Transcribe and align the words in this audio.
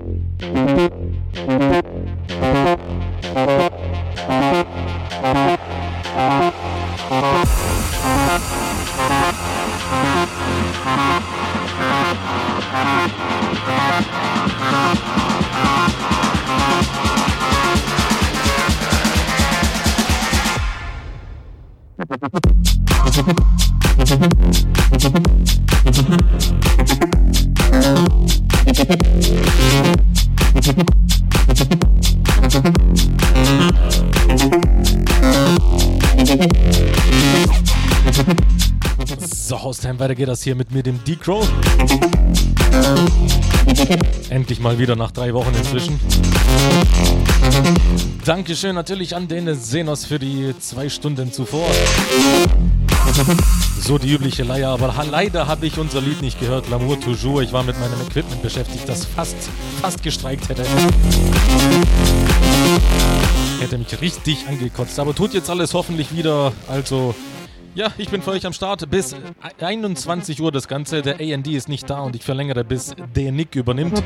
weiter 40.06 40.14
geht 40.14 40.28
das 40.28 40.44
hier 40.44 40.54
mit 40.54 40.72
mir, 40.72 40.84
dem 40.84 41.04
D-Crow. 41.04 41.48
Endlich 44.30 44.60
mal 44.60 44.78
wieder 44.78 44.96
nach 44.96 45.10
drei 45.10 45.34
Wochen 45.34 45.52
inzwischen. 45.58 46.00
Dankeschön 48.24 48.76
natürlich 48.76 49.16
an 49.16 49.28
den 49.28 49.56
Senos 49.56 50.06
für 50.06 50.20
die 50.20 50.54
zwei 50.60 50.90
Stunden 50.90 51.34
zuvor. 51.34 51.68
So 53.82 53.98
die 53.98 54.12
übliche 54.12 54.44
Leier, 54.44 54.70
aber 54.70 54.94
leider 55.10 55.48
habe 55.48 55.66
ich 55.66 55.80
unser 55.80 56.02
Lied 56.02 56.22
nicht 56.22 56.40
gehört, 56.40 56.68
L'amour 56.68 57.00
toujours. 57.00 57.42
Ich 57.42 57.52
war 57.52 57.64
mit 57.64 57.80
meinem 57.80 58.00
Equipment 58.08 58.44
beschäftigt, 58.44 58.88
das 58.88 59.06
fast, 59.06 59.36
fast 59.82 60.04
gestreikt 60.04 60.50
hätte. 60.50 60.66
Hätte 63.60 63.80
mich 63.80 64.00
richtig 64.02 64.48
angekotzt, 64.48 65.00
aber 65.00 65.16
tut 65.16 65.34
jetzt 65.34 65.50
alles 65.50 65.74
hoffentlich 65.74 66.16
wieder. 66.16 66.52
Also 66.68 67.16
ja, 67.76 67.92
ich 67.98 68.10
bin 68.10 68.22
für 68.22 68.32
euch 68.32 68.46
am 68.46 68.54
Start 68.54 68.90
bis 68.90 69.16
21 69.60 70.42
Uhr 70.42 70.52
das 70.52 70.68
Ganze. 70.68 71.02
Der 71.02 71.20
AND 71.20 71.48
ist 71.48 71.70
nicht 71.70 71.90
da 71.90 72.00
und 72.00 72.16
ich 72.16 72.24
verlängere 72.24 72.64
bis 72.64 72.96
der 73.16 73.32
Nick 73.32 73.56
übernimmt. 73.56 74.02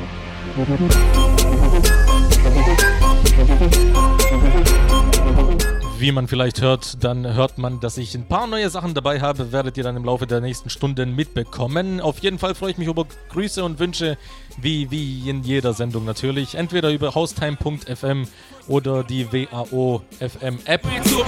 Wie 5.99 6.13
man 6.13 6.29
vielleicht 6.29 6.61
hört, 6.61 7.03
dann 7.03 7.33
hört 7.33 7.57
man, 7.57 7.81
dass 7.81 7.97
ich 7.97 8.15
ein 8.15 8.25
paar 8.25 8.47
neue 8.47 8.69
Sachen 8.69 8.93
dabei 8.93 9.19
habe. 9.19 9.51
Werdet 9.51 9.75
ihr 9.75 9.83
dann 9.83 9.97
im 9.97 10.05
Laufe 10.05 10.25
der 10.25 10.39
nächsten 10.39 10.69
Stunden 10.69 11.13
mitbekommen. 11.13 11.99
Auf 11.99 12.19
jeden 12.19 12.39
Fall 12.39 12.55
freue 12.55 12.71
ich 12.71 12.77
mich 12.77 12.87
über 12.87 13.05
Grüße 13.33 13.61
und 13.61 13.79
Wünsche, 13.79 14.17
wie, 14.61 14.89
wie 14.91 15.29
in 15.29 15.43
jeder 15.43 15.73
Sendung 15.73 16.05
natürlich. 16.05 16.55
Entweder 16.55 16.89
über 16.89 17.15
haustime.fm 17.15 18.27
oder 18.69 19.03
die 19.03 19.27
WAO 19.33 20.01
FM 20.19 20.59
App. 20.63 20.87
So, 21.03 21.25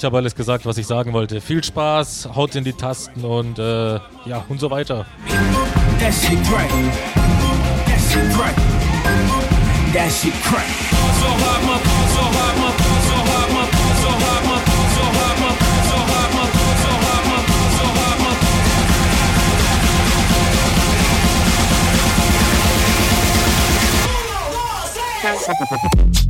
ich 0.00 0.04
habe 0.04 0.16
alles 0.16 0.34
gesagt, 0.34 0.64
was 0.64 0.78
ich 0.78 0.86
sagen 0.86 1.12
wollte. 1.12 1.42
Viel 1.42 1.62
Spaß, 1.62 2.30
haut 2.34 2.54
in 2.54 2.64
die 2.64 2.72
Tasten 2.72 3.22
und 3.22 3.58
äh, 3.58 3.96
ja, 4.24 4.44
und 4.48 4.58
so 4.58 4.70
weiter. 4.70 5.04
That 5.98 6.14
shit 6.14 6.42
great. 6.48 6.70
That 7.84 8.00
shit 8.10 8.32
great. 8.32 8.56
That 9.92 10.10
shit 10.10 10.32
great. 10.42 10.64
So 11.20 11.28
hard, 11.28 11.62
my, 11.64 11.78
so 12.14 12.22
hard, 12.22 12.56
my, 12.56 12.72
so 13.08 13.16
hard, 13.28 13.50
my, 13.52 13.66
so 14.00 14.08
hard, 14.08 14.44
my, 14.46 14.58
so 14.94 15.04
hard, 15.04 15.36
my, 15.40 15.52
so 15.84 15.98
hard, 16.08 16.32
my, 16.34 16.48
so 16.80 16.94
hard, 16.96 17.26
my, 17.28 17.42
so 17.76 17.84
hard, 25.66 26.20
my. 26.24 26.29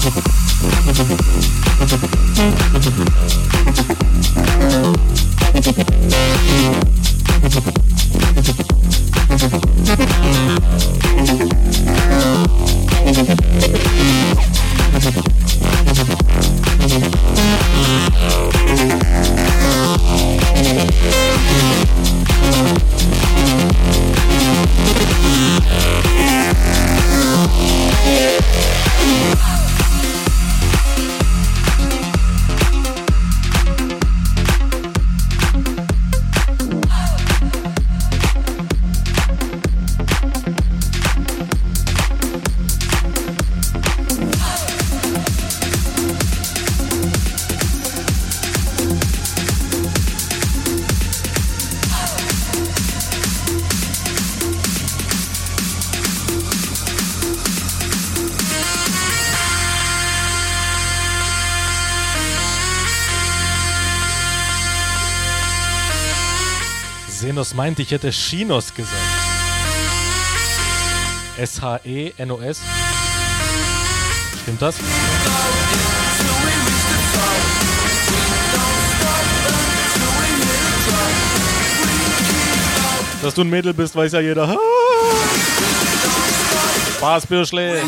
Senos 0.00 0.28
meint, 67.58 67.80
ich 67.80 67.90
hätte 67.90 68.10
Chinos 68.10 68.72
gesagt. 68.72 68.94
S-H-E-N-O-S. 71.38 72.60
Stimmt 74.42 74.62
das? 74.62 74.76
Dass 83.22 83.34
du 83.34 83.40
ein 83.40 83.50
Mädel 83.50 83.74
bist, 83.74 83.96
weiß 83.96 84.12
ja 84.12 84.20
jeder. 84.20 84.56
Spaß, 86.96 87.26
Birschle. 87.26 87.82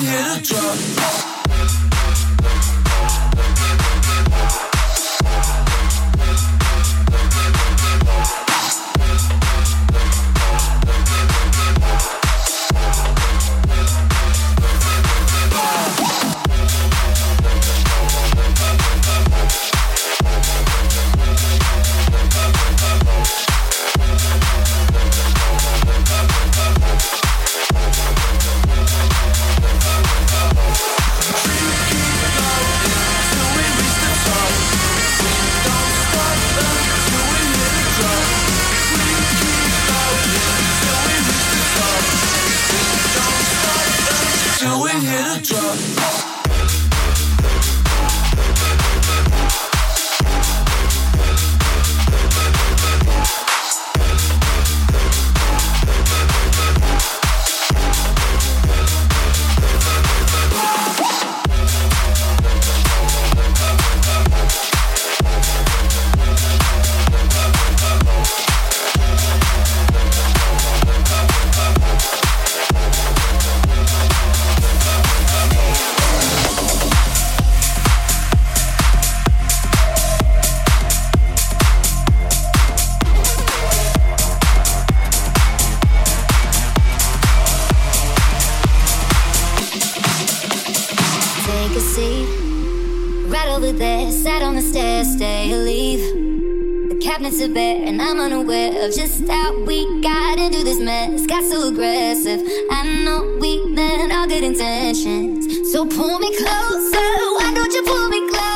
of 98.80 98.94
just 98.94 99.28
how 99.28 99.52
we 99.64 100.00
got 100.00 100.38
into 100.38 100.64
this 100.64 100.78
mess. 100.80 101.26
Got 101.26 101.44
so 101.44 101.68
aggressive. 101.68 102.40
I 102.70 103.02
know 103.04 103.36
we 103.38 103.62
meant 103.66 104.10
all 104.12 104.26
good 104.26 104.42
intentions. 104.42 105.70
So 105.70 105.86
pull 105.86 106.18
me 106.18 106.34
closer. 106.36 107.10
Why 107.36 107.52
don't 107.54 107.72
you 107.74 107.82
pull 107.82 108.08
me 108.08 108.30
closer? 108.30 108.49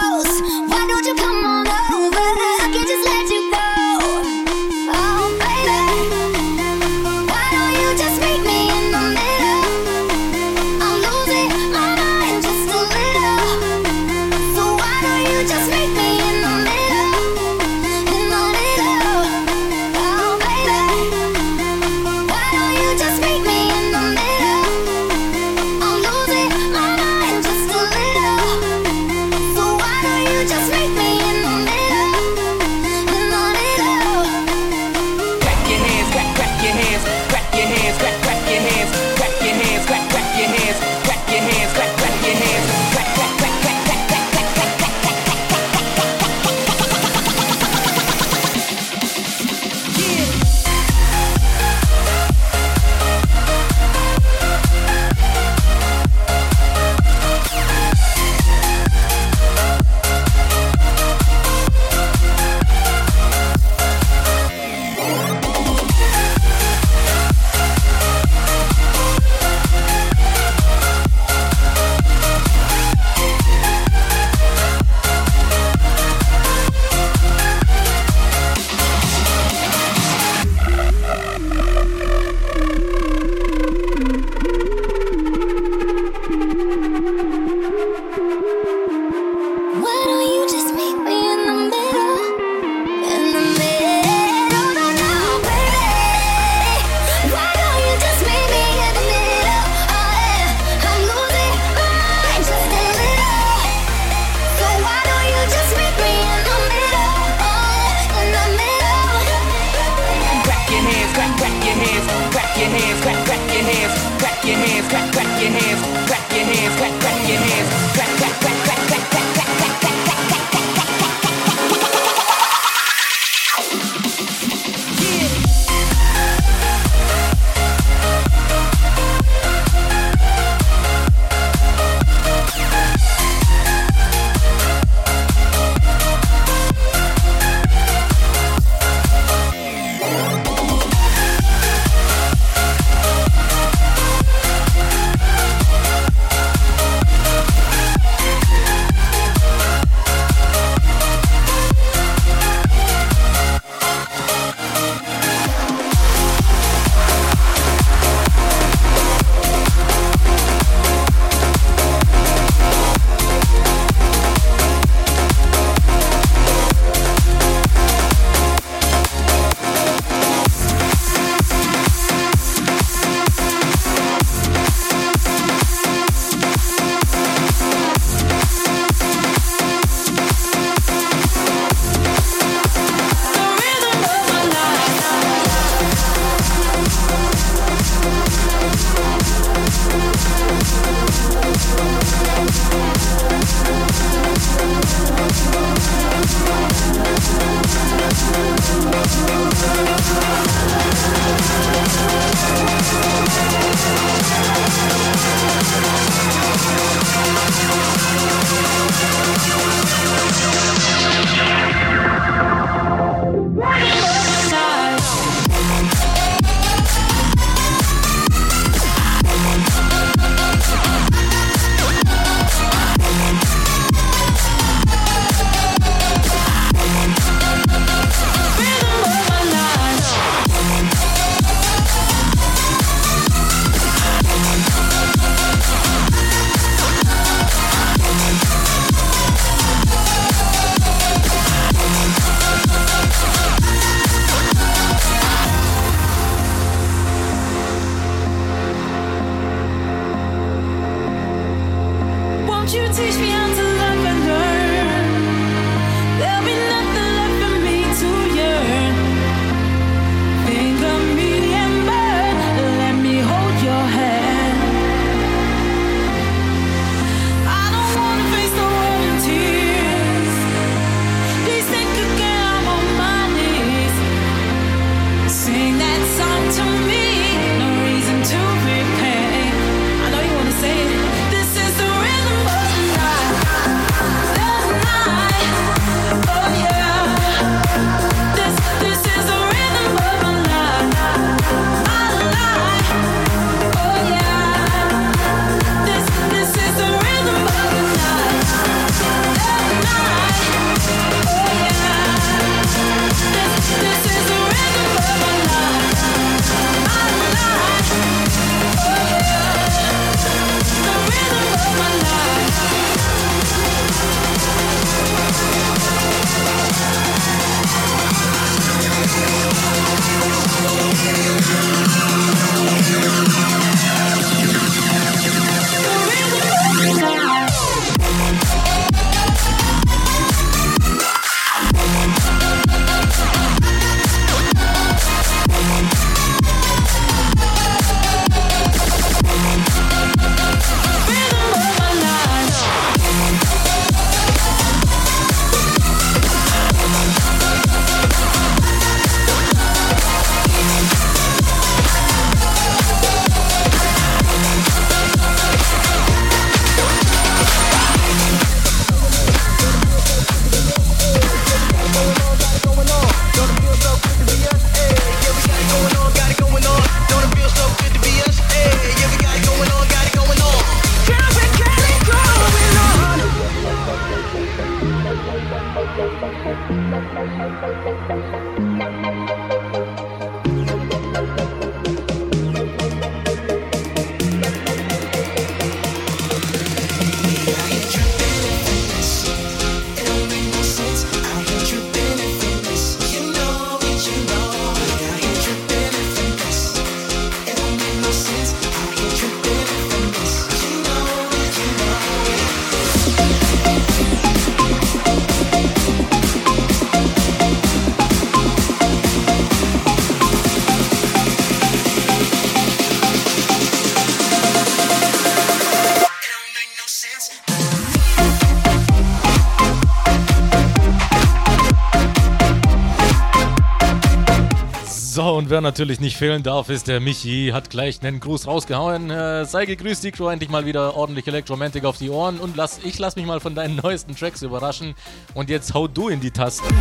Wer 425.55 425.61
natürlich 425.61 426.01
nicht 426.01 426.17
fehlen 426.17 426.43
darf, 426.43 426.69
ist 426.69 426.89
der 426.89 426.99
Michi. 426.99 427.51
Hat 427.53 427.71
gleich 427.71 428.03
einen 428.03 428.19
Gruß 428.19 428.49
rausgehauen. 428.49 429.09
Äh, 429.09 429.45
sei 429.45 429.67
gegrüßt, 429.67 430.03
die 430.03 430.11
Crew. 430.11 430.29
Endlich 430.29 430.51
mal 430.51 430.67
wieder 430.67 430.97
ordentlich 430.97 431.29
Elektromantik 431.29 431.85
auf 431.85 431.97
die 431.97 432.11
Ohren. 432.11 432.41
Und 432.41 432.57
lass, 432.57 432.81
ich 432.83 432.99
lass 432.99 433.15
mich 433.15 433.25
mal 433.25 433.39
von 433.39 433.55
deinen 433.55 433.77
neuesten 433.77 434.17
Tracks 434.17 434.43
überraschen. 434.43 434.97
Und 435.33 435.49
jetzt 435.51 435.73
hau 435.73 435.87
du 435.87 436.09
in 436.09 436.19
die 436.19 436.33
Tasten. 436.33 436.75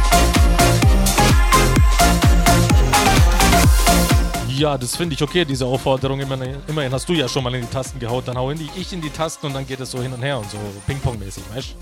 Ja, 4.57 4.75
das 4.75 4.95
finde 4.95 5.13
ich 5.13 5.21
okay, 5.21 5.45
diese 5.45 5.67
Aufforderung. 5.67 6.19
Immerhin, 6.19 6.55
immerhin, 6.67 6.91
hast 6.93 7.07
du 7.07 7.13
ja 7.13 7.27
schon 7.27 7.43
mal 7.43 7.53
in 7.53 7.61
die 7.61 7.67
Tasten 7.67 7.99
gehaut. 7.99 8.27
Dann 8.27 8.37
hau 8.37 8.49
in 8.49 8.57
die, 8.57 8.69
ich 8.75 8.91
in 8.91 9.01
die 9.01 9.11
Tasten 9.11 9.45
und 9.45 9.53
dann 9.53 9.67
geht 9.67 9.81
es 9.81 9.91
so 9.91 10.01
hin 10.01 10.11
und 10.13 10.23
her 10.23 10.39
und 10.39 10.49
so 10.49 10.57
Ping-Pong-mäßig, 10.87 11.43
weißt 11.53 11.75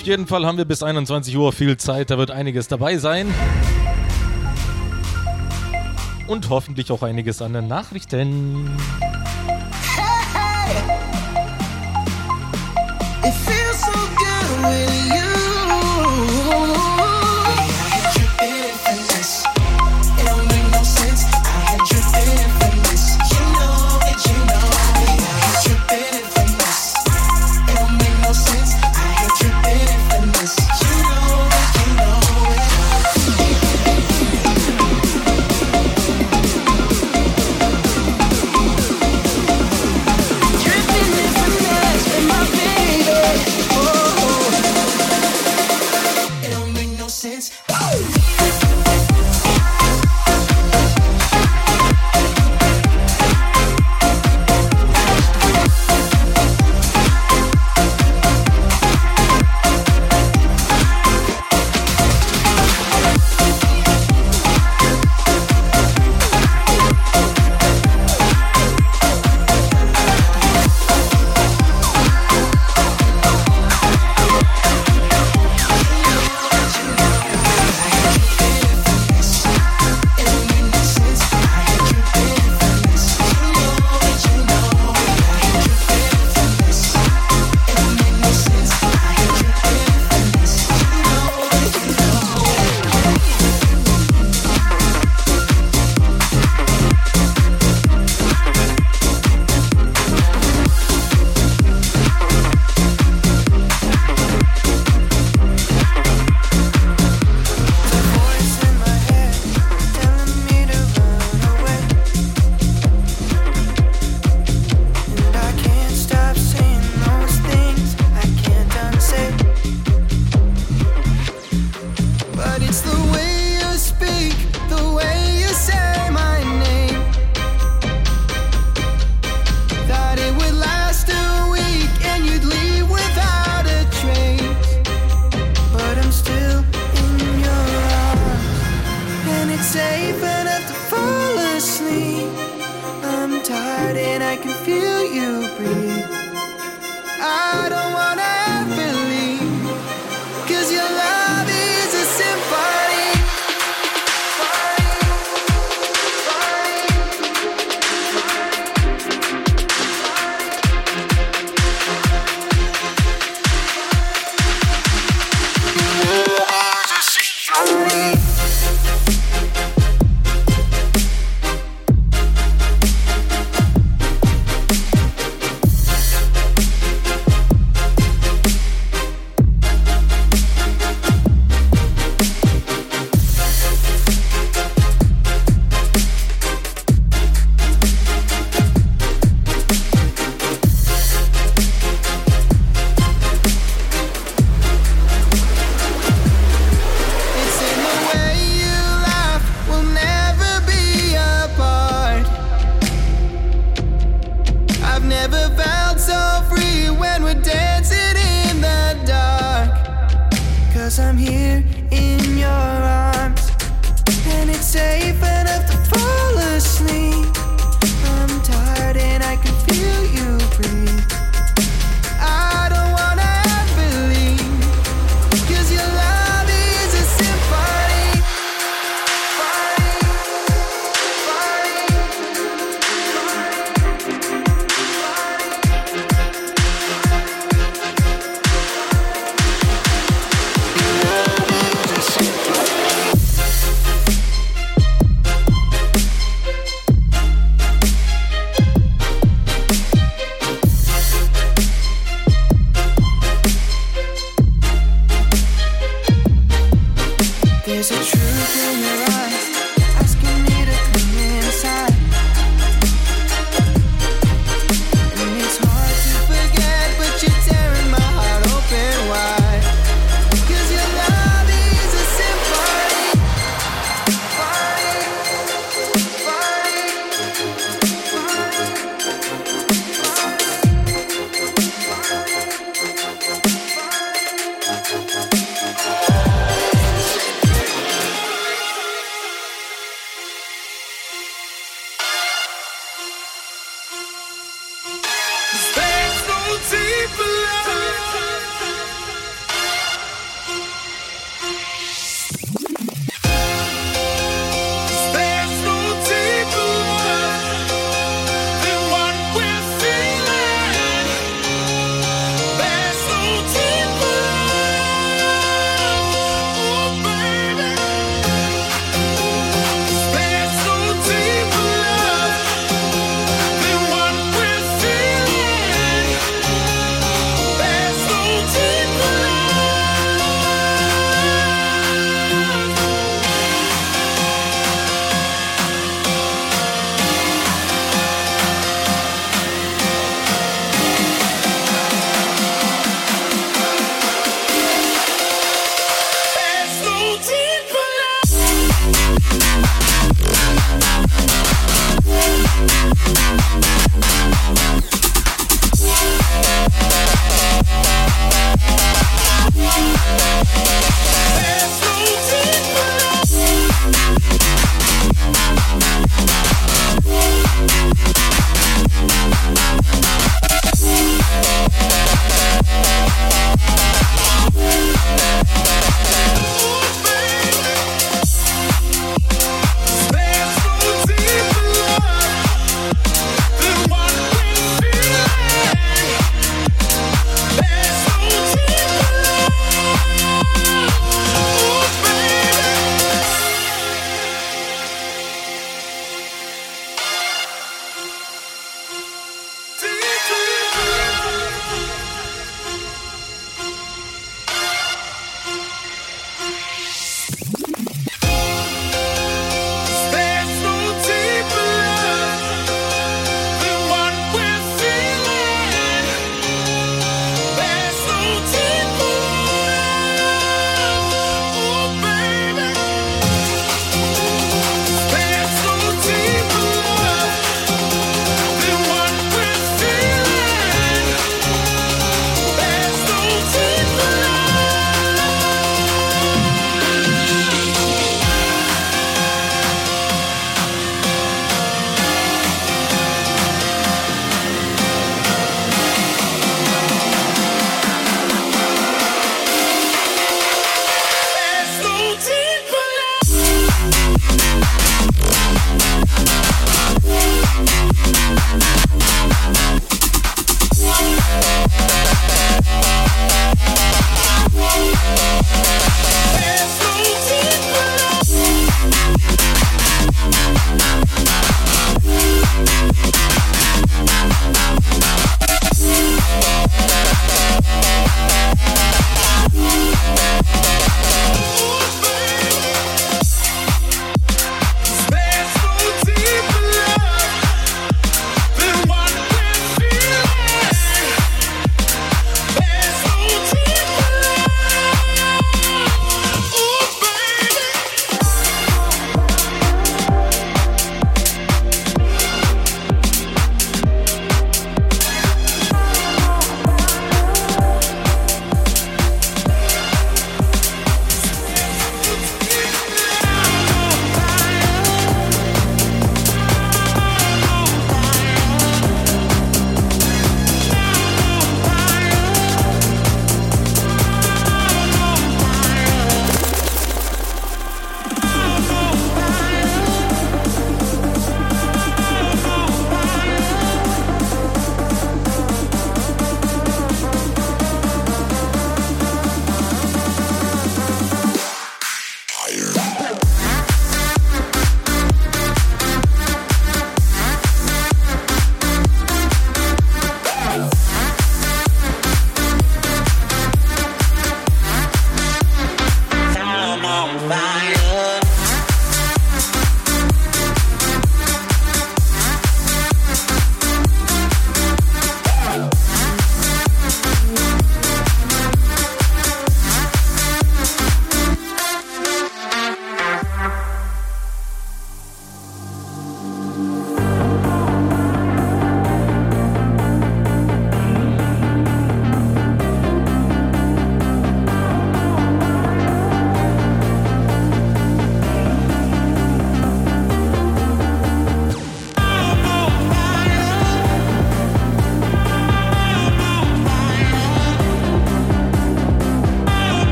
Auf 0.00 0.06
jeden 0.06 0.26
Fall 0.26 0.46
haben 0.46 0.56
wir 0.56 0.64
bis 0.64 0.82
21 0.82 1.36
Uhr 1.36 1.52
viel 1.52 1.76
Zeit, 1.76 2.08
da 2.08 2.16
wird 2.16 2.30
einiges 2.30 2.68
dabei 2.68 2.96
sein. 2.96 3.34
Und 6.26 6.48
hoffentlich 6.48 6.90
auch 6.90 7.02
einiges 7.02 7.42
an 7.42 7.52
den 7.52 7.68
Nachrichten. 7.68 8.78
Hey, 9.94 10.24
hey. 10.32 10.88
It 13.28 13.34
feels 13.44 13.80
so 13.82 13.92
good 14.16 14.70
with 14.70 15.14
you. 15.14 15.19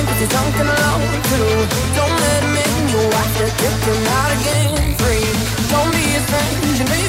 morning 0.00 0.12
cause 0.12 0.20
you're 0.20 0.30
drunk 0.30 0.56
and 0.56 0.68
alone 0.68 1.22
too. 1.28 1.48
Don't 1.96 2.16
let 2.20 2.42
him 2.42 2.56
in, 2.56 2.88
you'll 2.88 3.12
have 3.12 3.32
to 3.38 3.46
kick 3.60 3.78
him 3.88 4.06
out 4.18 4.30
again. 4.40 4.94
Free, 4.96 5.26
don't 5.70 5.90
be 5.92 6.04
a 6.14 6.20
stranger 6.20 6.99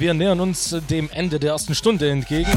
wir 0.00 0.14
nähern 0.14 0.40
uns 0.40 0.76
dem 0.90 1.10
Ende 1.10 1.38
der 1.38 1.52
ersten 1.52 1.74
Stunde 1.74 2.10
entgegen. 2.10 2.50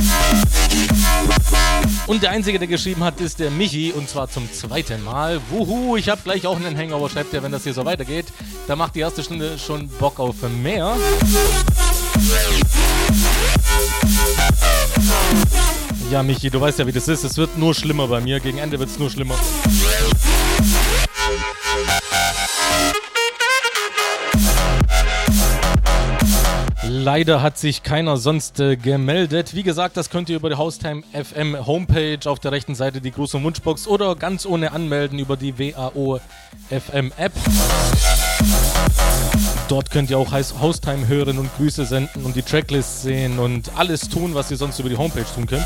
Und 2.08 2.24
der 2.24 2.32
Einzige, 2.32 2.60
der 2.60 2.68
geschrieben 2.68 3.04
hat, 3.04 3.22
ist 3.22 3.40
der 3.40 3.52
Michi 3.52 3.92
und 3.92 4.10
zwar 4.10 4.30
zum 4.30 4.52
zweiten 4.52 5.04
Mal. 5.04 5.40
Wuhu, 5.50 5.96
ich 5.96 6.10
habe 6.10 6.22
gleich 6.24 6.48
auch 6.48 6.56
einen 6.56 6.78
Hangover, 6.78 7.10
schreibt 7.10 7.34
er, 7.34 7.44
wenn 7.44 7.52
das 7.52 7.64
hier 7.64 7.74
so 7.74 7.86
weitergeht. 7.86 8.26
Da 8.68 8.76
macht 8.76 8.96
die 8.96 9.02
erste 9.02 9.24
Stunde 9.24 9.58
schon 9.60 9.88
Bock 9.88 10.20
auf 10.20 10.36
mehr. 10.62 10.98
Ja, 16.12 16.24
Michi, 16.24 16.50
du 16.50 16.60
weißt 16.60 16.80
ja, 16.80 16.88
wie 16.88 16.92
das 16.92 17.08
ist. 17.08 17.24
Es 17.24 17.38
wird 17.38 17.58
nur 17.58 17.76
schlimmer 17.76 18.08
bei 18.08 18.20
mir. 18.20 18.40
Gegen 18.40 18.58
Ende 18.58 18.80
wird 18.80 18.90
es 18.90 18.98
nur 18.98 19.12
schlimmer. 19.12 19.36
Leider 27.12 27.42
hat 27.42 27.58
sich 27.58 27.82
keiner 27.82 28.18
sonst 28.18 28.60
äh, 28.60 28.76
gemeldet. 28.76 29.56
Wie 29.56 29.64
gesagt, 29.64 29.98
das 29.98 30.12
könnt 30.12 30.30
ihr 30.30 30.36
über 30.36 30.52
die 30.52 30.58
Haustime 30.58 31.02
FM 31.12 31.66
Homepage 31.66 32.20
auf 32.26 32.38
der 32.38 32.52
rechten 32.52 32.76
Seite 32.76 33.02
die 33.02 33.10
und 33.10 33.44
Wunschbox 33.44 33.88
oder 33.88 34.16
ganz 34.16 34.46
ohne 34.46 34.74
Anmelden 34.74 35.18
über 35.18 35.36
die 35.36 35.58
WAO 35.58 36.20
FM 36.70 37.12
App. 37.18 37.32
Dort 39.70 39.90
könnt 39.90 40.12
ihr 40.12 40.20
auch 40.20 40.32
Haustime 40.32 41.08
hören 41.08 41.40
und 41.40 41.50
Grüße 41.58 41.86
senden 41.86 42.26
und 42.26 42.36
die 42.36 42.44
Tracklist 42.44 43.02
sehen 43.02 43.40
und 43.40 43.72
alles 43.76 44.08
tun, 44.08 44.36
was 44.36 44.52
ihr 44.52 44.58
sonst 44.58 44.78
über 44.78 44.90
die 44.90 44.98
Homepage 44.98 45.26
tun 45.34 45.48
könnt. 45.48 45.66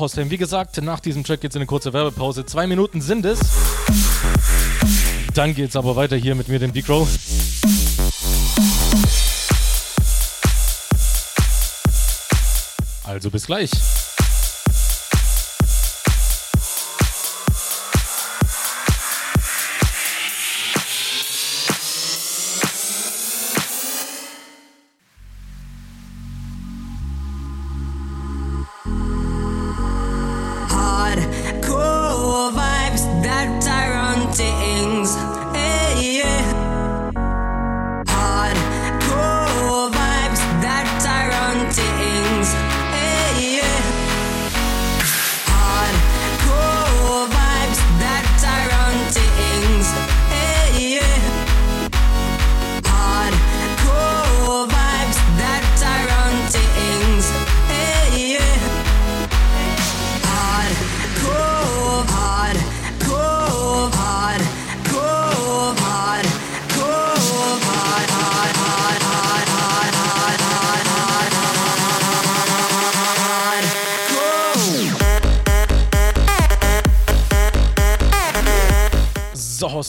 Hostheim. 0.00 0.30
Wie 0.30 0.36
gesagt, 0.36 0.80
nach 0.82 1.00
diesem 1.00 1.22
Track 1.22 1.42
geht 1.42 1.50
es 1.50 1.56
in 1.56 1.60
eine 1.60 1.66
kurze 1.66 1.92
Werbepause. 1.92 2.44
Zwei 2.46 2.66
Minuten 2.66 3.00
sind 3.00 3.24
es. 3.24 3.38
Dann 5.34 5.54
geht 5.54 5.68
es 5.68 5.76
aber 5.76 5.94
weiter 5.94 6.16
hier 6.16 6.34
mit 6.34 6.48
mir, 6.48 6.58
dem 6.58 6.72
Big 6.72 6.88
Row. 6.88 7.08
Also 13.04 13.30
bis 13.30 13.46
gleich. 13.46 13.70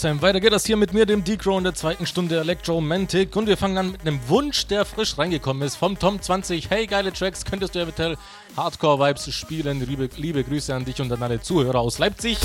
Sam. 0.01 0.19
Weiter 0.23 0.39
geht 0.39 0.51
das 0.51 0.65
hier 0.65 0.77
mit 0.77 0.95
mir, 0.95 1.05
dem 1.05 1.23
Decro 1.23 1.55
in 1.59 1.63
der 1.63 1.75
zweiten 1.75 2.07
Stunde 2.07 2.39
Electromantic. 2.39 3.35
Und 3.35 3.45
wir 3.45 3.55
fangen 3.55 3.77
an 3.77 3.91
mit 3.91 4.01
einem 4.01 4.19
Wunsch, 4.29 4.65
der 4.65 4.83
frisch 4.83 5.15
reingekommen 5.15 5.61
ist. 5.61 5.75
Vom 5.75 5.93
Tom20. 5.93 6.65
Hey, 6.69 6.87
geile 6.87 7.13
Tracks, 7.13 7.45
könntest 7.45 7.75
du 7.75 7.79
eventuell 7.79 8.17
Hardcore-Vibes 8.57 9.31
spielen? 9.31 9.85
Liebe, 9.85 10.09
liebe 10.17 10.43
Grüße 10.43 10.73
an 10.73 10.85
dich 10.85 10.99
und 11.01 11.11
an 11.11 11.21
alle 11.21 11.39
Zuhörer 11.39 11.79
aus 11.79 11.99
Leipzig. 11.99 12.39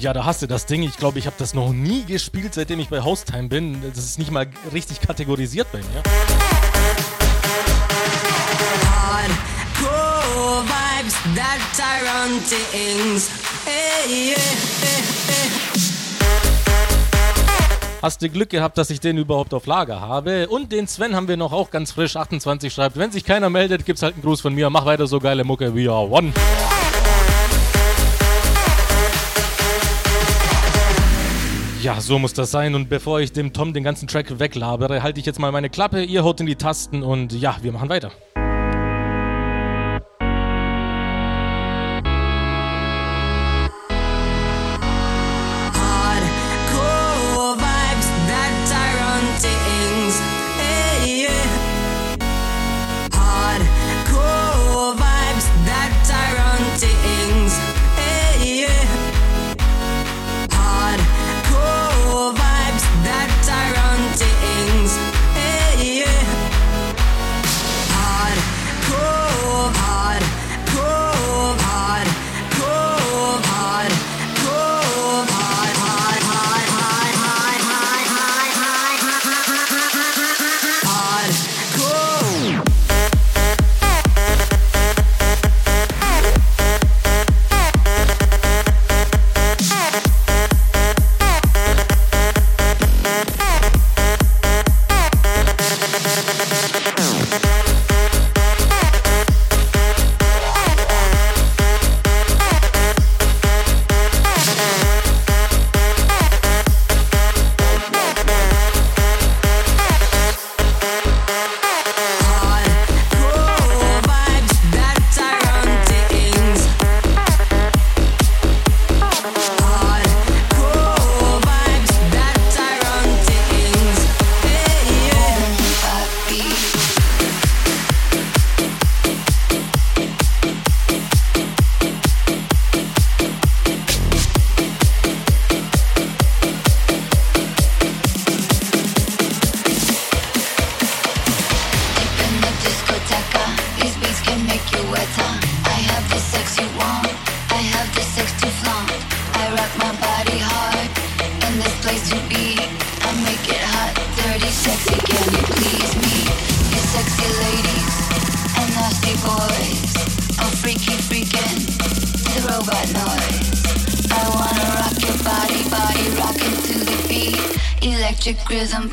Ja, 0.00 0.12
da 0.12 0.24
hast 0.24 0.42
du 0.42 0.48
das 0.48 0.66
Ding. 0.66 0.82
Ich 0.82 0.96
glaube, 0.96 1.20
ich 1.20 1.26
habe 1.26 1.36
das 1.38 1.54
noch 1.54 1.72
nie 1.72 2.04
gespielt, 2.04 2.54
seitdem 2.54 2.80
ich 2.80 2.88
bei 2.88 3.02
Haustime 3.02 3.46
bin. 3.46 3.80
Das 3.94 4.04
ist 4.04 4.18
nicht 4.18 4.32
mal 4.32 4.48
richtig 4.72 5.00
kategorisiert 5.00 5.70
bei 5.70 5.78
mir. 5.78 6.02
Hardcore 8.90 10.64
vibes, 10.64 11.14
that 11.36 11.60
tyrant 11.76 12.42
things. 12.48 13.47
Hast 18.00 18.22
du 18.22 18.28
Glück 18.30 18.50
gehabt, 18.50 18.78
dass 18.78 18.90
ich 18.90 19.00
den 19.00 19.18
überhaupt 19.18 19.52
auf 19.52 19.66
Lager 19.66 20.00
habe. 20.00 20.48
Und 20.48 20.70
den 20.70 20.86
Sven 20.86 21.16
haben 21.16 21.26
wir 21.26 21.36
noch 21.36 21.52
auch 21.52 21.70
ganz 21.70 21.90
frisch. 21.90 22.14
28 22.14 22.72
schreibt, 22.72 22.96
wenn 22.96 23.10
sich 23.10 23.24
keiner 23.24 23.50
meldet, 23.50 23.84
gibt's 23.84 24.02
halt 24.02 24.14
einen 24.14 24.22
Gruß 24.22 24.40
von 24.40 24.54
mir. 24.54 24.70
Mach 24.70 24.86
weiter 24.86 25.08
so 25.08 25.18
geile 25.18 25.42
Mucke. 25.42 25.74
We 25.74 25.90
are 25.90 26.08
one. 26.08 26.32
Ja, 31.82 32.00
so 32.00 32.18
muss 32.18 32.34
das 32.34 32.50
sein. 32.50 32.74
Und 32.74 32.88
bevor 32.88 33.20
ich 33.20 33.32
dem 33.32 33.52
Tom 33.52 33.72
den 33.72 33.82
ganzen 33.82 34.06
Track 34.06 34.38
weglabere, 34.38 35.02
halte 35.02 35.18
ich 35.20 35.26
jetzt 35.26 35.38
mal 35.38 35.50
meine 35.50 35.68
Klappe, 35.68 36.02
ihr 36.02 36.22
haut 36.22 36.40
in 36.40 36.46
die 36.46 36.56
Tasten 36.56 37.02
und 37.02 37.32
ja, 37.32 37.56
wir 37.62 37.72
machen 37.72 37.88
weiter. 37.88 38.12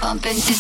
Bumping. 0.02 0.55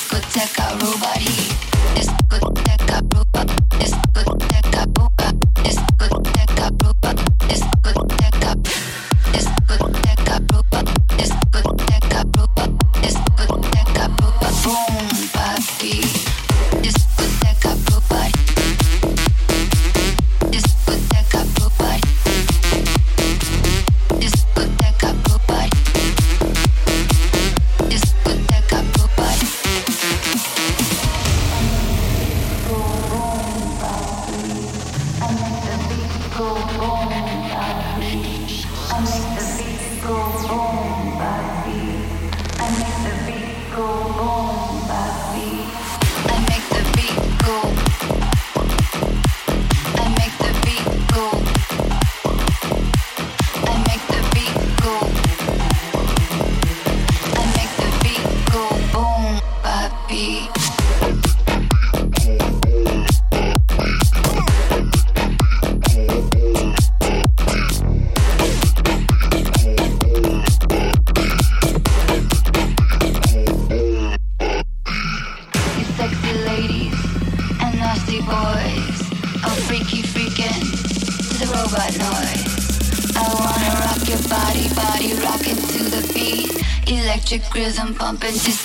rhythm 87.75 87.93
pumping. 87.93 88.31
Just 88.31 88.64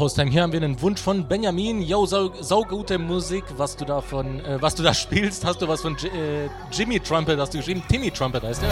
Haustime. 0.00 0.30
Hier 0.30 0.42
haben 0.42 0.52
wir 0.52 0.62
einen 0.62 0.80
Wunsch 0.80 1.00
von 1.00 1.28
Benjamin. 1.28 1.82
Yo, 1.82 2.06
sau, 2.06 2.30
sau 2.40 2.62
gute 2.62 2.98
Musik. 2.98 3.44
Was 3.56 3.76
du 3.76 3.84
da 3.84 3.98
äh, 3.98 4.60
was 4.60 4.74
du 4.74 4.82
da 4.82 4.94
spielst, 5.04 5.44
hast 5.44 5.60
du 5.62 5.68
was 5.68 5.82
von 5.82 5.96
J 5.96 6.12
äh, 6.12 6.48
Jimmy 6.72 6.98
Trumpet, 6.98 7.38
hast 7.38 7.52
du 7.52 7.58
geschrieben? 7.58 7.82
Timmy 7.88 8.10
Trumpet 8.10 8.42
heißt 8.42 8.62
der. 8.62 8.70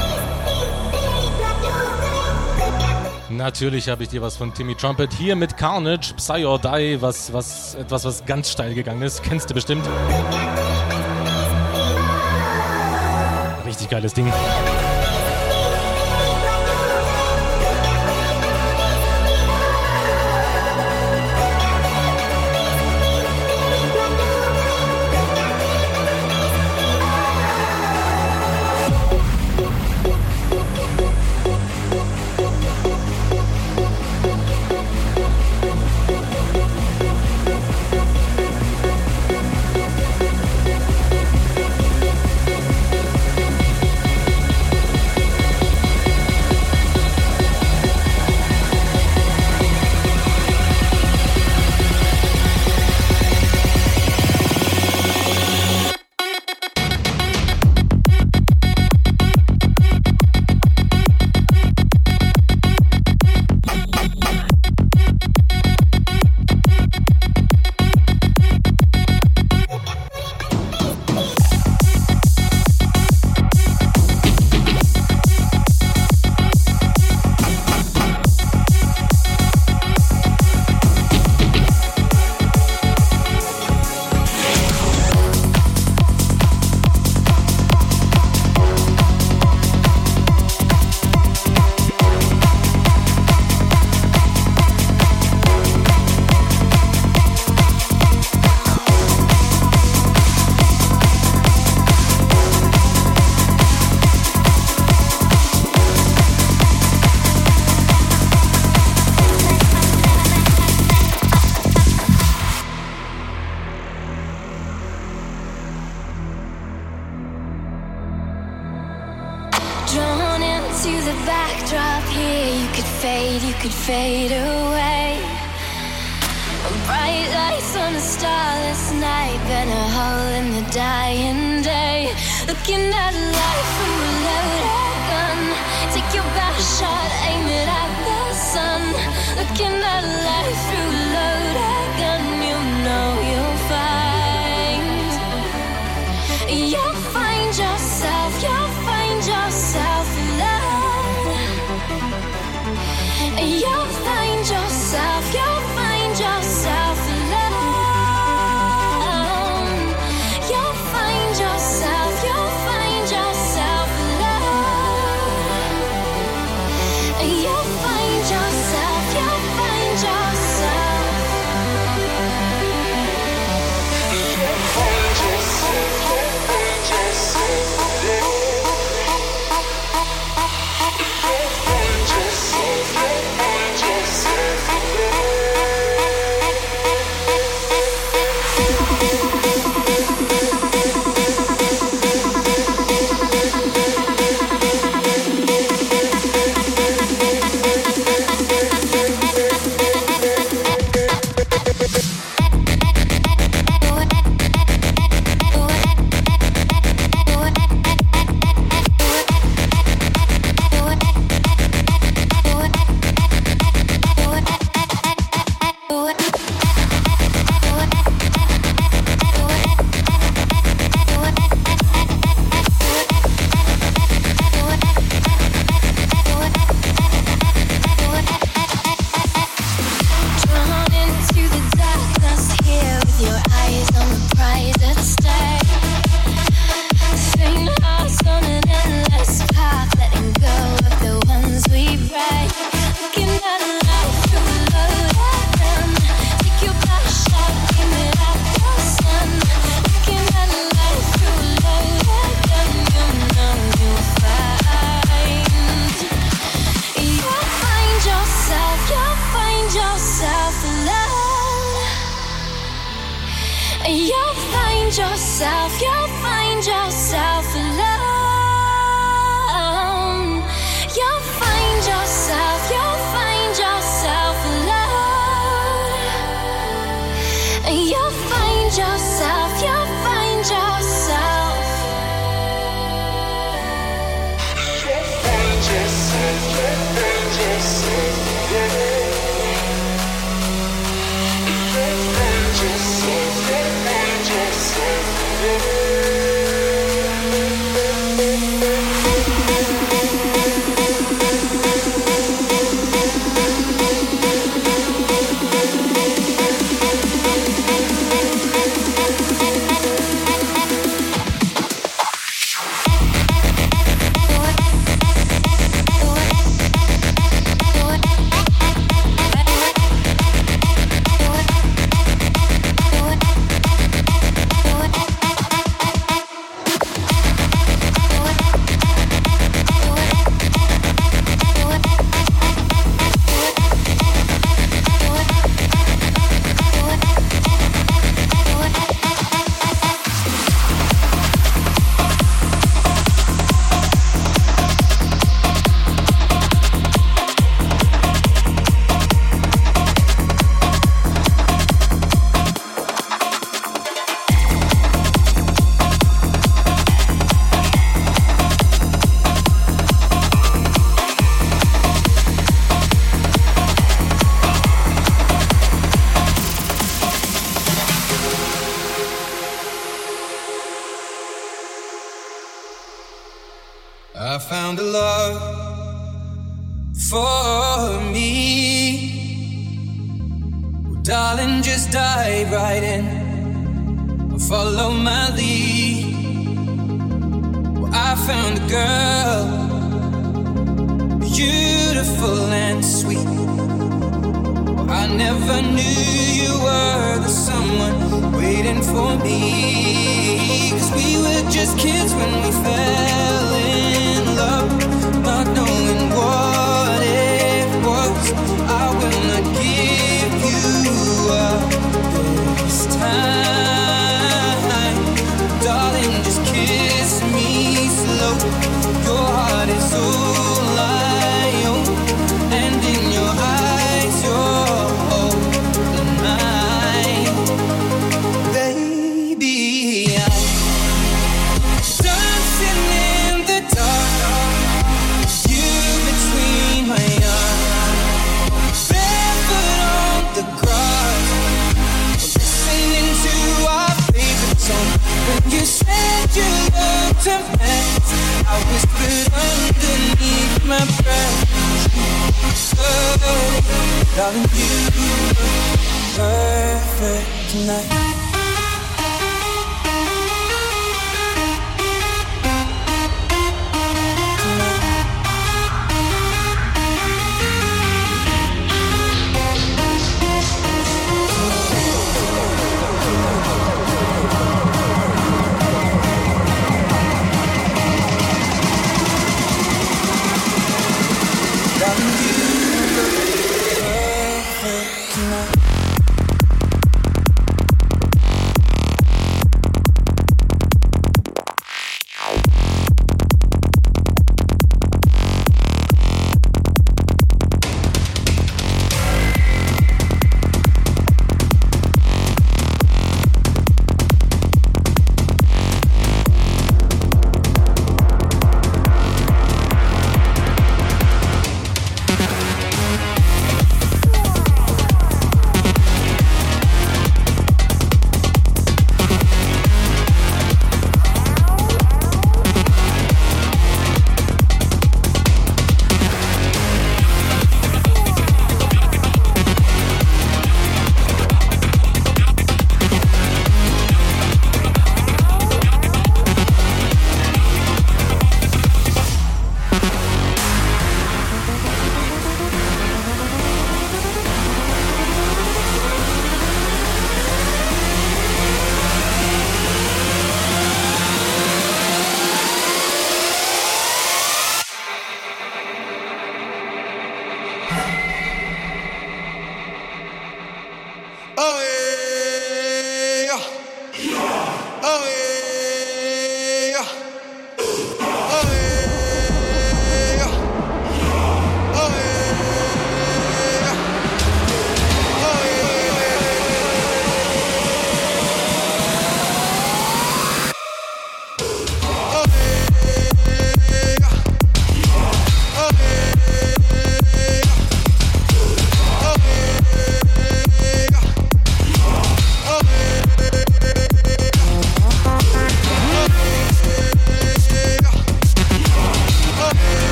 Natürlich 3.29 3.89
habe 3.89 4.03
ich 4.03 4.09
dir 4.09 4.23
was 4.23 4.37
von 4.37 4.55
Timmy 4.55 4.75
Trumpet. 4.75 5.13
Hier 5.13 5.37
mit 5.37 5.57
Carnage, 5.57 6.15
Psy 6.17 6.45
or 6.47 6.59
Die, 6.59 6.97
was, 7.01 7.33
was, 7.33 7.75
etwas, 7.75 8.05
was 8.05 8.25
ganz 8.25 8.51
steil 8.51 8.75
gegangen 8.75 9.03
ist. 9.03 9.23
Kennst 9.23 9.51
du 9.51 9.55
bestimmt. 9.55 9.87
Richtig 13.67 13.91
geiles 13.91 14.15
Ding. 14.15 14.33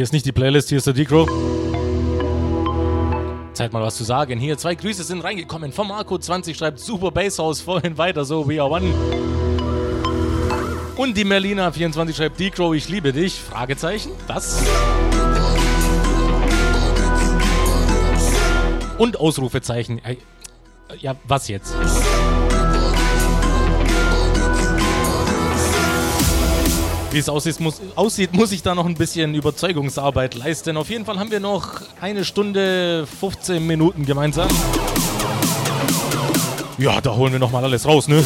Hier 0.00 0.04
ist 0.04 0.14
nicht 0.14 0.24
die 0.24 0.32
Playlist, 0.32 0.70
hier 0.70 0.78
ist 0.78 0.86
der 0.86 0.94
Decro. 0.94 1.26
Zeit 3.52 3.70
mal 3.70 3.82
was 3.82 3.98
zu 3.98 4.04
sagen. 4.04 4.40
Hier, 4.40 4.56
zwei 4.56 4.74
Grüße 4.74 5.04
sind 5.04 5.22
reingekommen. 5.22 5.72
Von 5.72 5.88
Marco20 5.88 6.54
schreibt 6.54 6.78
Super 6.78 7.10
Basshaus 7.10 7.60
vorhin 7.60 7.98
weiter 7.98 8.24
so, 8.24 8.48
we 8.48 8.58
are 8.58 8.70
one. 8.70 8.94
Und 10.96 11.18
die 11.18 11.26
Merlina24 11.26 12.14
schreibt 12.14 12.40
Decro, 12.40 12.72
ich 12.72 12.88
liebe 12.88 13.12
dich. 13.12 13.38
Fragezeichen. 13.38 14.12
Das. 14.26 14.62
Und 18.96 19.20
Ausrufezeichen. 19.20 20.02
Äh, 20.02 20.16
ja, 20.98 21.14
was 21.24 21.48
jetzt? 21.48 21.74
Wie 27.12 27.18
es 27.18 27.28
aussieht 27.28 27.58
muss, 27.58 27.80
aussieht, 27.96 28.32
muss 28.32 28.52
ich 28.52 28.62
da 28.62 28.74
noch 28.76 28.86
ein 28.86 28.94
bisschen 28.94 29.34
Überzeugungsarbeit 29.34 30.36
leisten. 30.36 30.76
Auf 30.76 30.90
jeden 30.90 31.04
Fall 31.04 31.18
haben 31.18 31.32
wir 31.32 31.40
noch 31.40 31.80
eine 32.00 32.24
Stunde 32.24 33.04
15 33.18 33.66
Minuten 33.66 34.06
gemeinsam. 34.06 34.48
Ja, 36.78 37.00
da 37.00 37.14
holen 37.16 37.32
wir 37.32 37.40
noch 37.40 37.50
mal 37.50 37.64
alles 37.64 37.84
raus, 37.84 38.06
ne? 38.06 38.22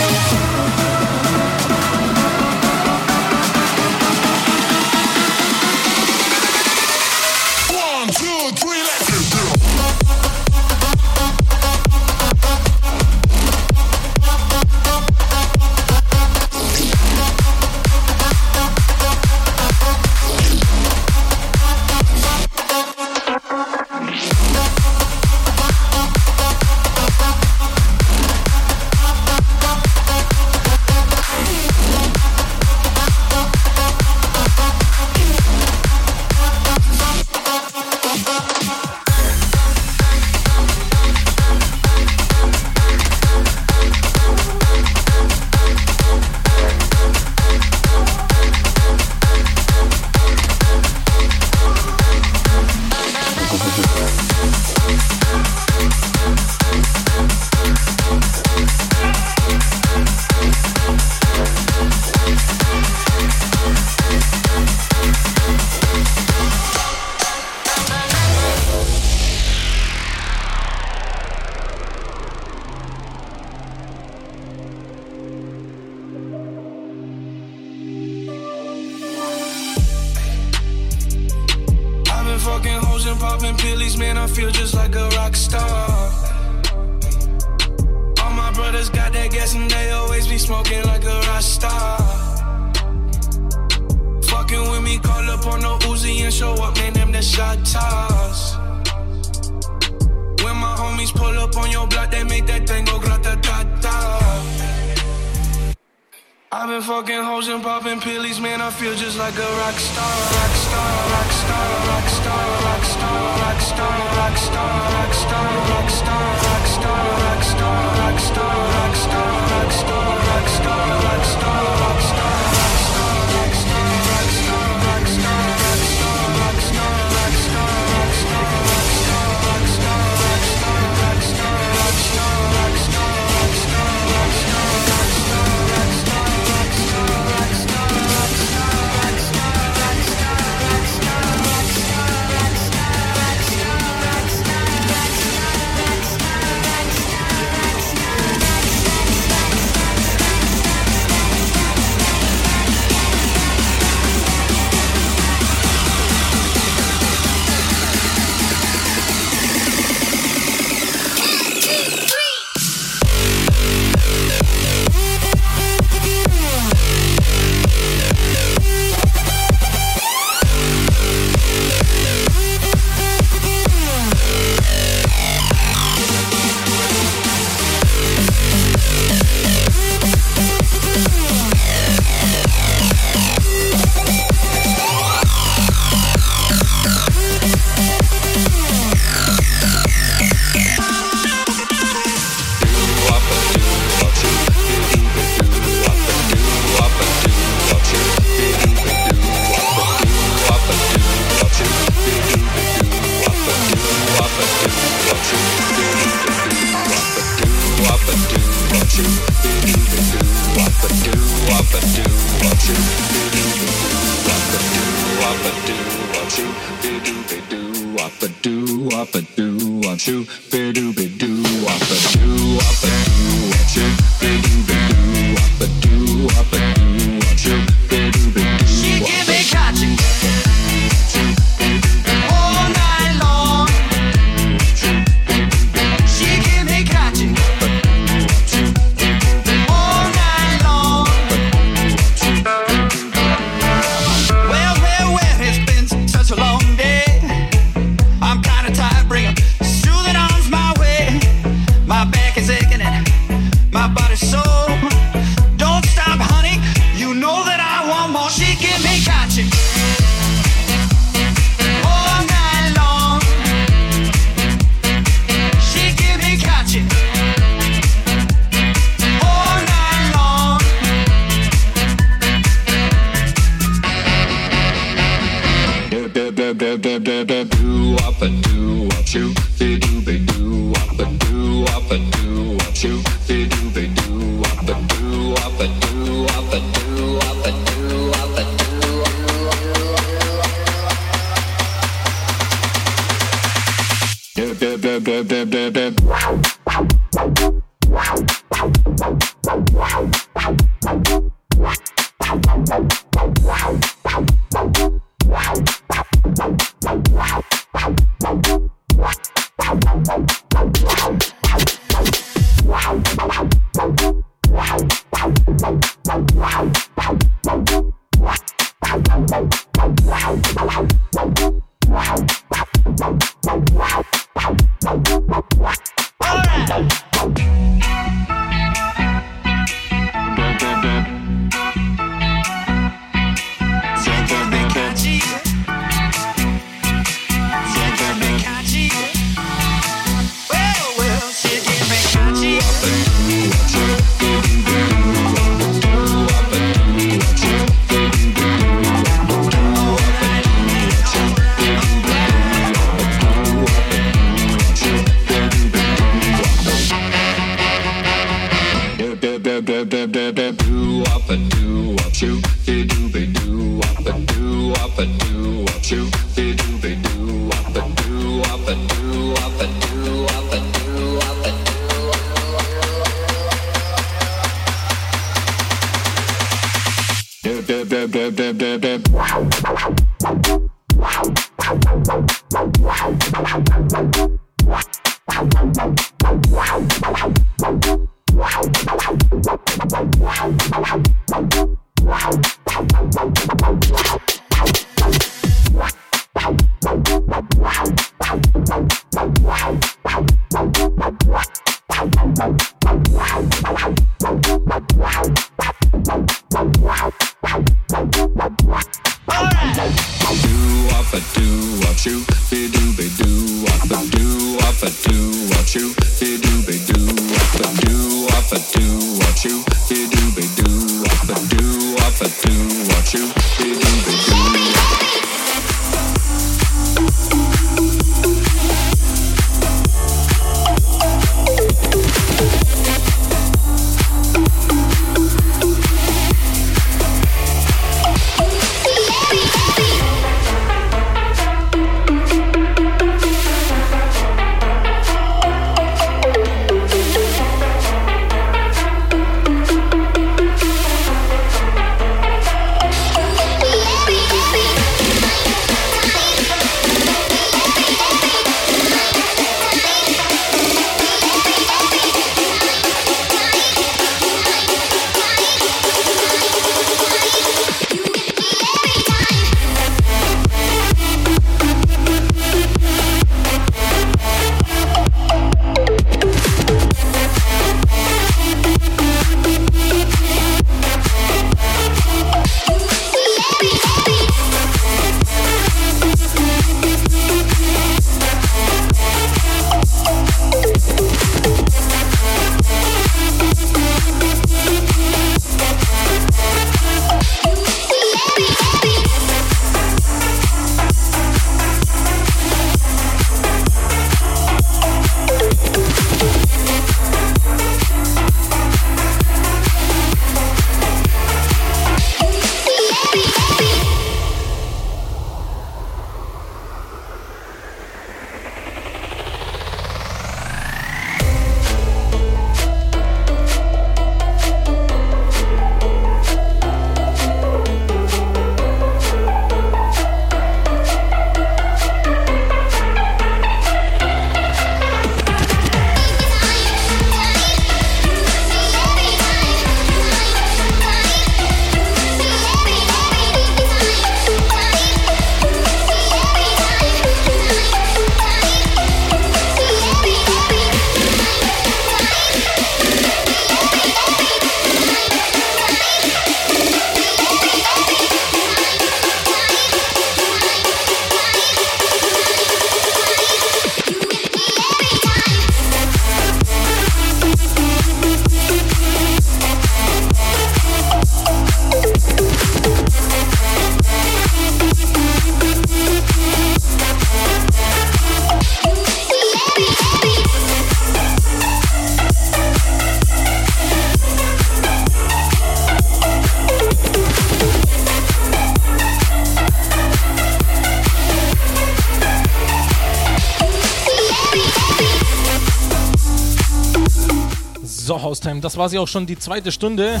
Das 598.44 598.56
war 598.56 598.68
sie 598.68 598.78
auch 598.78 598.88
schon 598.88 599.06
die 599.06 599.18
zweite 599.18 599.52
Stunde. 599.52 600.00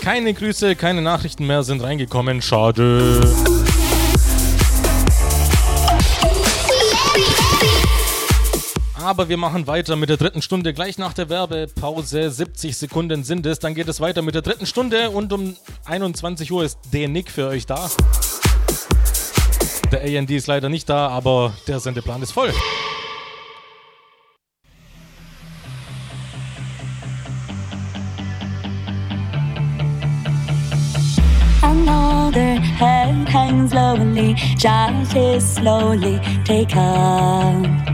Keine 0.00 0.34
Grüße, 0.34 0.76
keine 0.76 1.02
Nachrichten 1.02 1.46
mehr 1.46 1.62
sind 1.62 1.82
reingekommen. 1.82 2.40
Schade. 2.42 3.20
Aber 8.94 9.28
wir 9.28 9.36
machen 9.36 9.66
weiter 9.66 9.94
mit 9.94 10.08
der 10.08 10.16
dritten 10.16 10.42
Stunde 10.42 10.74
gleich 10.74 10.98
nach 10.98 11.12
der 11.12 11.28
Werbepause. 11.28 12.30
70 12.30 12.76
Sekunden 12.76 13.22
sind 13.22 13.46
es. 13.46 13.60
Dann 13.60 13.74
geht 13.74 13.88
es 13.88 14.00
weiter 14.00 14.20
mit 14.22 14.34
der 14.34 14.42
dritten 14.42 14.66
Stunde 14.66 15.10
und 15.10 15.32
um 15.32 15.56
21 15.84 16.50
Uhr 16.50 16.64
ist 16.64 16.78
der 16.92 17.08
Nick 17.08 17.30
für 17.30 17.46
euch 17.46 17.66
da. 17.66 17.88
Der 19.92 20.02
AND 20.02 20.30
ist 20.30 20.48
leider 20.48 20.68
nicht 20.68 20.88
da, 20.88 21.08
aber 21.08 21.52
der 21.68 21.78
Sendeplan 21.78 22.22
ist 22.22 22.32
voll. 22.32 22.52
Head 33.26 33.32
hangs 33.32 33.74
lonely, 33.74 34.34
just 34.56 35.16
is 35.16 35.54
slowly 35.54 36.18
taken 36.44 37.86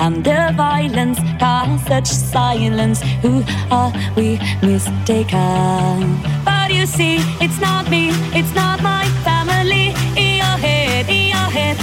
and 0.00 0.24
the 0.24 0.52
violence 0.56 1.18
cause 1.40 1.82
such 1.86 2.06
silence. 2.06 3.02
Who 3.22 3.42
are 3.70 3.92
we 4.16 4.38
mistaken? 4.62 6.20
But 6.44 6.72
you 6.72 6.86
see, 6.86 7.16
it's 7.40 7.60
not 7.60 7.90
me, 7.90 8.10
it's 8.32 8.54
not 8.54 8.80
my 8.82 9.06
family. 9.24 9.88
In 10.16 10.36
your 10.36 10.58
head, 10.64 11.08
in 11.08 11.28
your 11.28 11.50
head, 11.50 11.76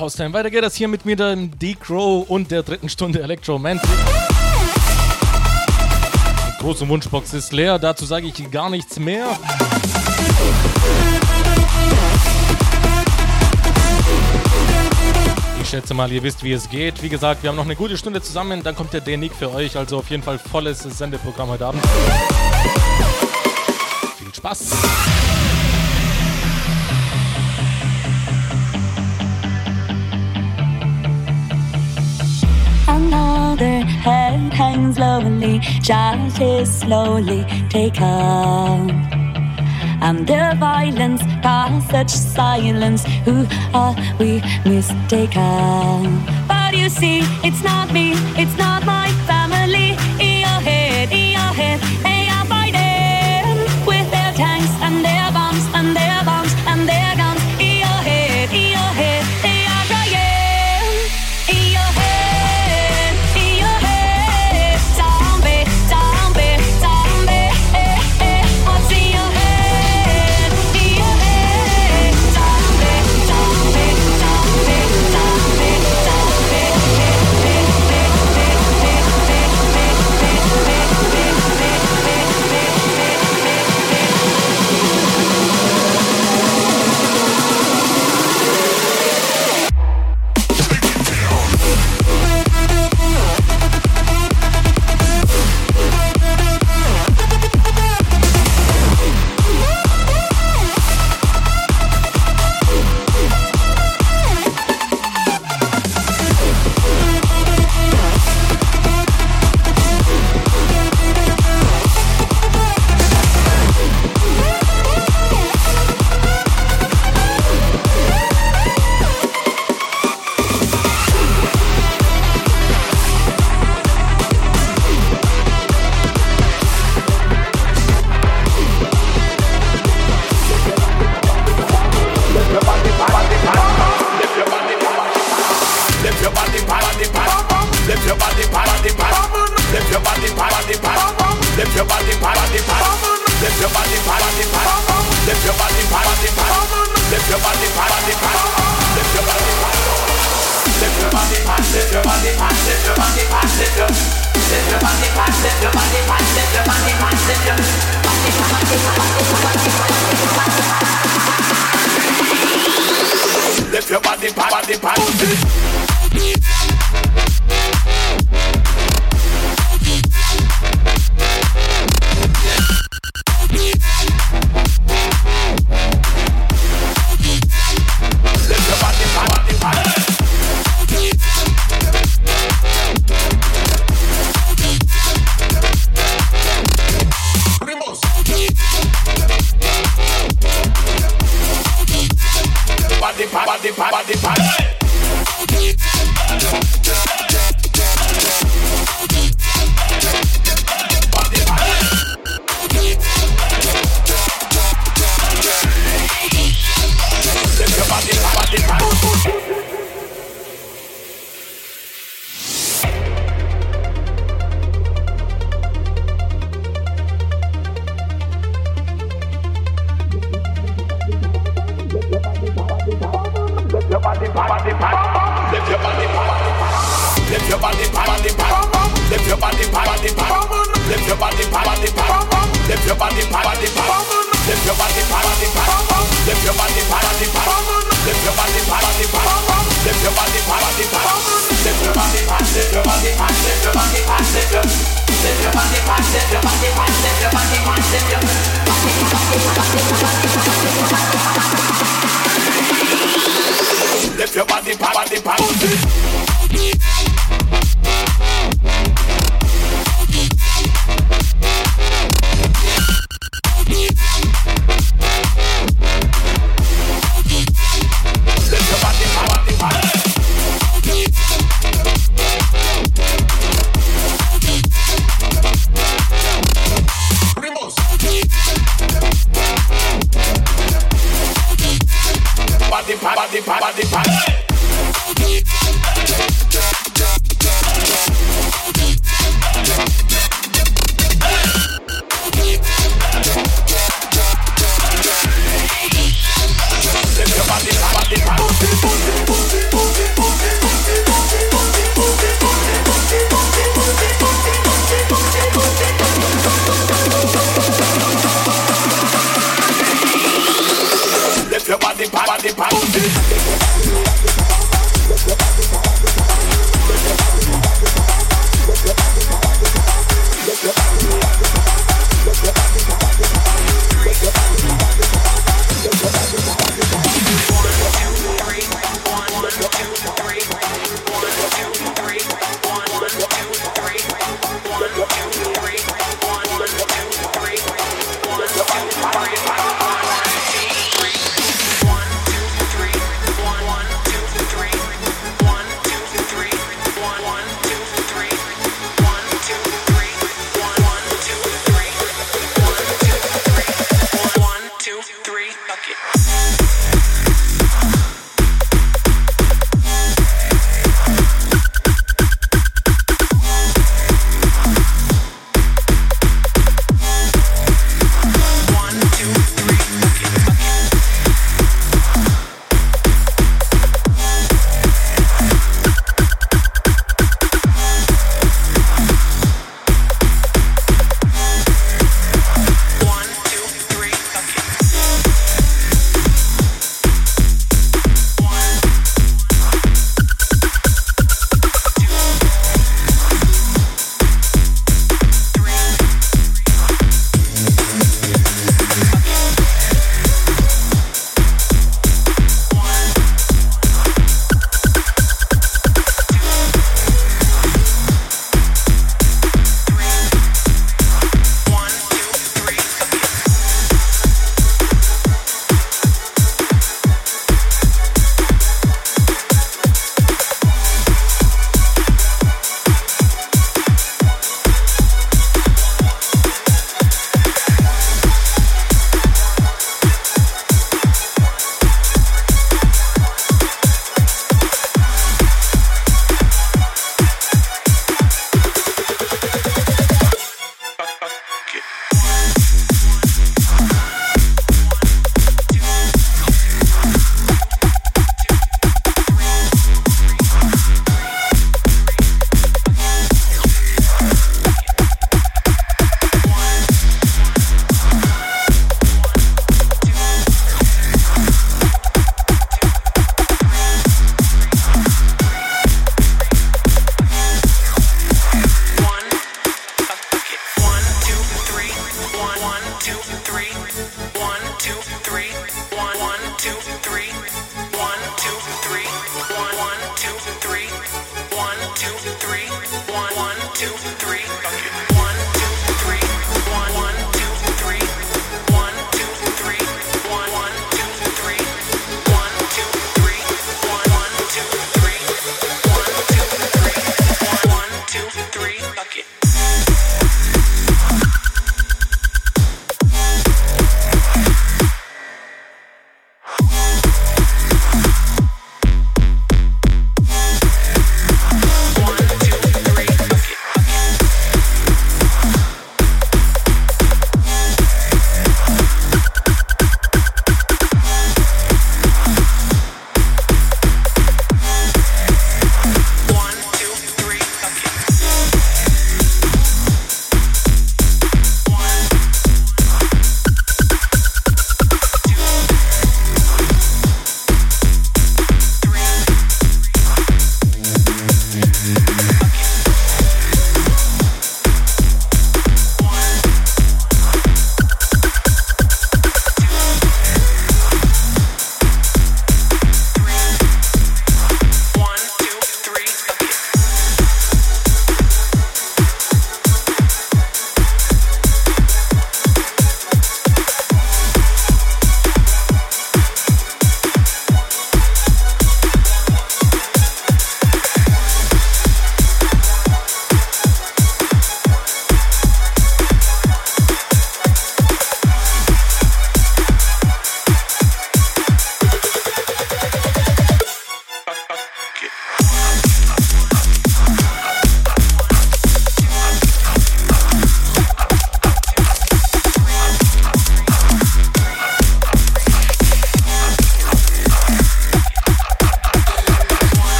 Haustime, 0.00 0.32
weiter 0.32 0.50
geht 0.50 0.64
das 0.64 0.76
hier 0.76 0.88
mit 0.88 1.04
mir, 1.04 1.14
dem 1.14 1.58
D-Crow 1.58 2.28
und 2.28 2.50
der 2.50 2.62
dritten 2.62 2.88
Stunde 2.88 3.20
Electromantic. 3.20 3.90
Die 6.48 6.62
große 6.62 6.88
Wunschbox 6.88 7.34
ist 7.34 7.52
leer, 7.52 7.78
dazu 7.78 8.06
sage 8.06 8.26
ich 8.26 8.50
gar 8.50 8.70
nichts 8.70 8.98
mehr. 8.98 9.38
Ich 15.62 15.68
schätze 15.68 15.92
mal, 15.92 16.10
ihr 16.10 16.22
wisst, 16.22 16.42
wie 16.42 16.52
es 16.52 16.70
geht. 16.70 17.02
Wie 17.02 17.10
gesagt, 17.10 17.42
wir 17.42 17.50
haben 17.50 17.56
noch 17.56 17.64
eine 17.64 17.76
gute 17.76 17.98
Stunde 17.98 18.22
zusammen, 18.22 18.62
dann 18.62 18.74
kommt 18.74 18.94
der 18.94 19.02
D-Nick 19.02 19.34
für 19.34 19.52
euch, 19.52 19.76
also 19.76 19.98
auf 19.98 20.08
jeden 20.08 20.22
Fall 20.22 20.38
volles 20.38 20.78
Sendeprogramm 20.78 21.50
heute 21.50 21.66
Abend. 21.66 21.84
Viel 24.18 24.34
Spaß! 24.34 24.70
Another 33.12 33.80
head 34.06 34.52
hangs 34.52 34.96
just 35.82 36.40
is 36.40 36.72
slowly 36.72 37.44
taken. 37.68 38.88
And 40.00 40.24
the 40.28 40.54
violence 40.60 41.20
such 41.90 42.10
silence. 42.10 43.04
Who 43.24 43.46
are 43.74 43.96
we 44.20 44.40
mistaken? 44.64 46.22
But 46.46 46.76
you 46.76 46.88
see, 46.88 47.22
it's 47.42 47.64
not 47.64 47.92
me, 47.92 48.12
it's 48.38 48.56
not 48.56 48.86
my 48.86 49.10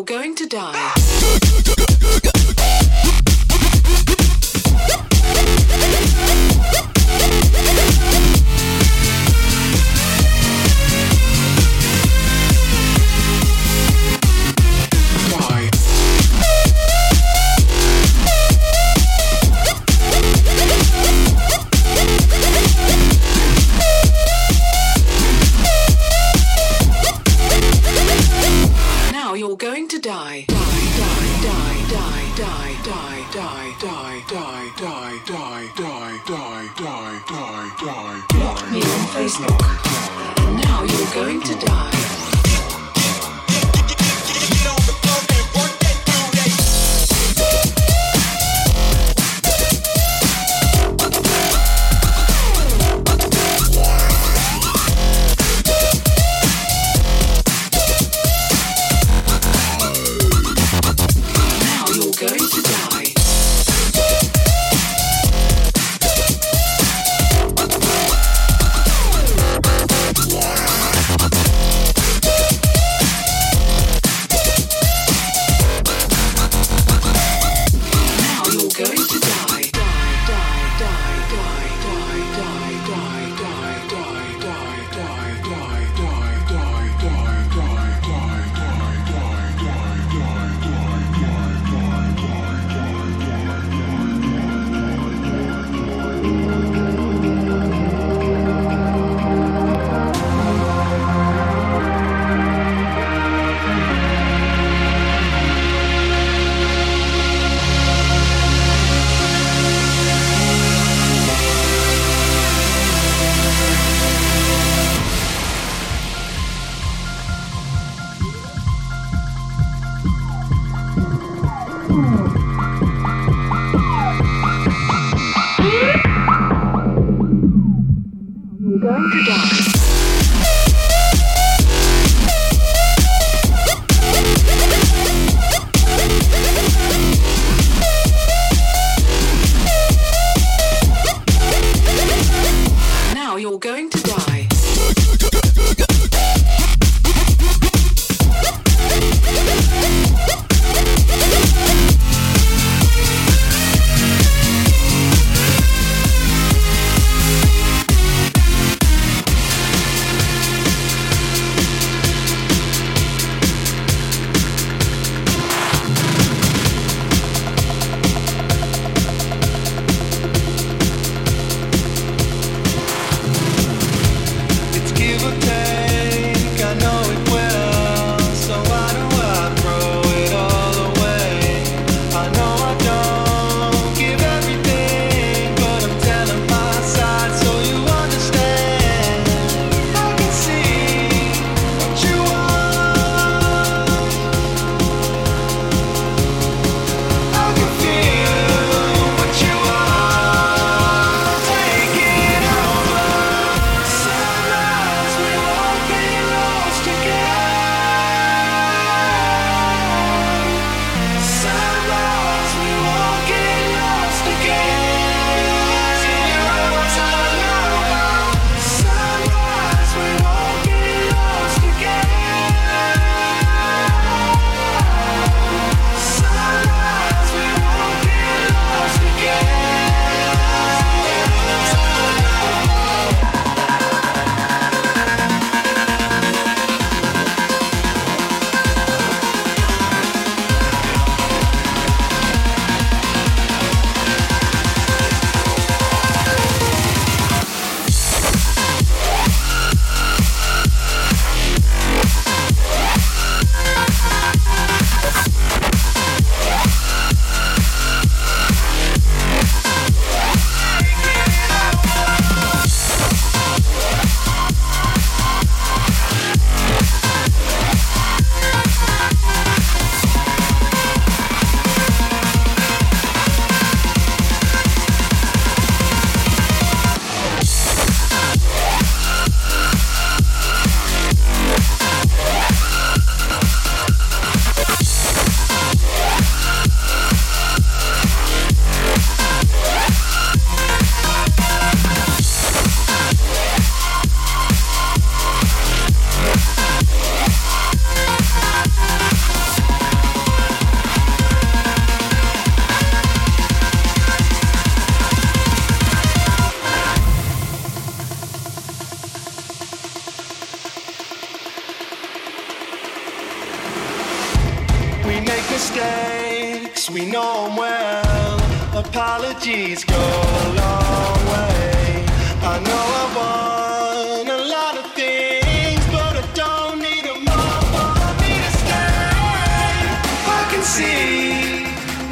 you're 0.00 0.06
going 0.06 0.34
to 0.34 0.46
die. 0.46 1.79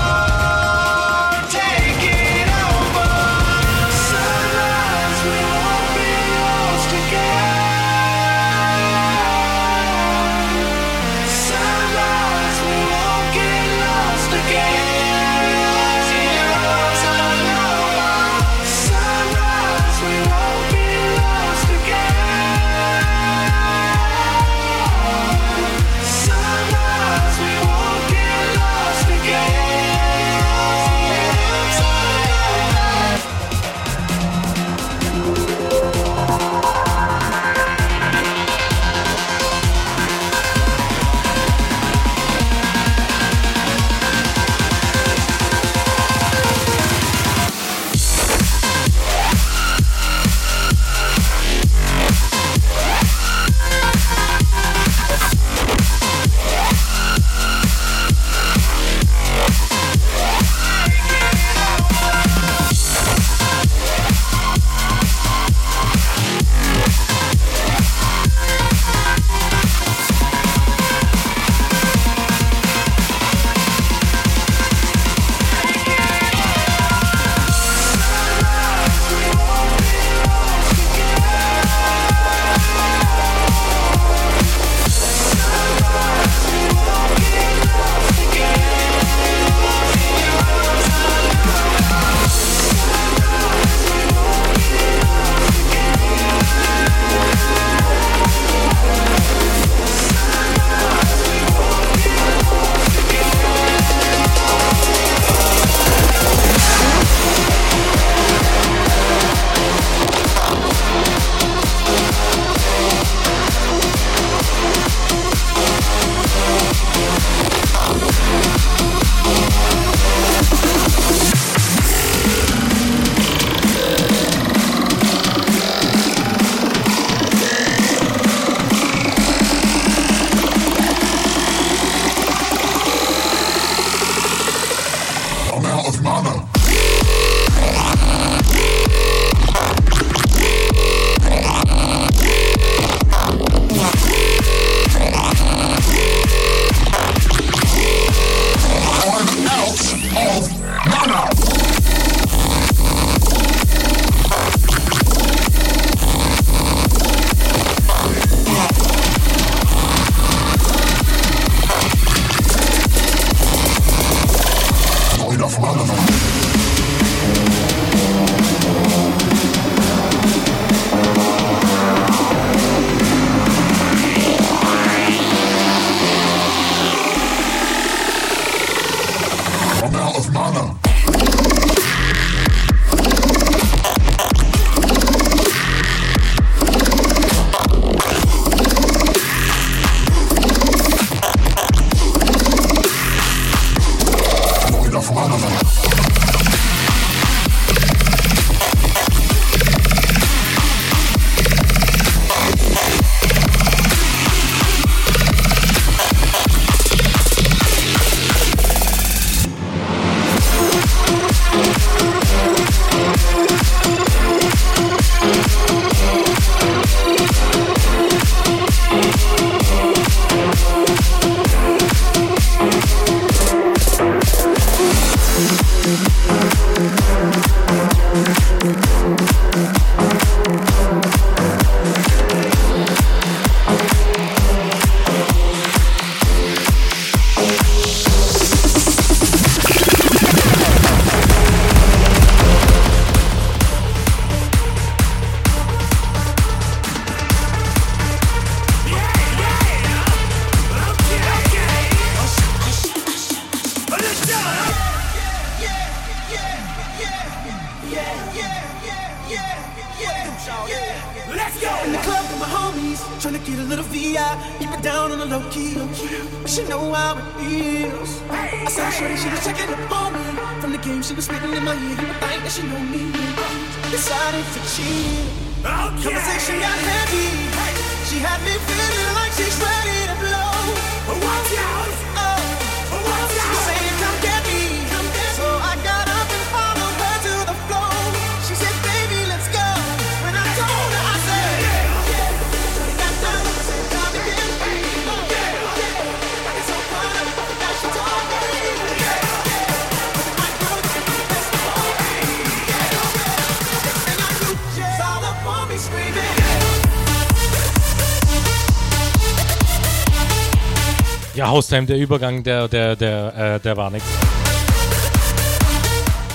Haustime, 311.55 311.87
der 311.87 311.99
Übergang, 311.99 312.43
der, 312.43 312.67
der, 312.67 312.97
der, 312.97 313.55
äh, 313.55 313.61
der 313.61 313.77
war 313.77 313.89
nix. 313.89 314.05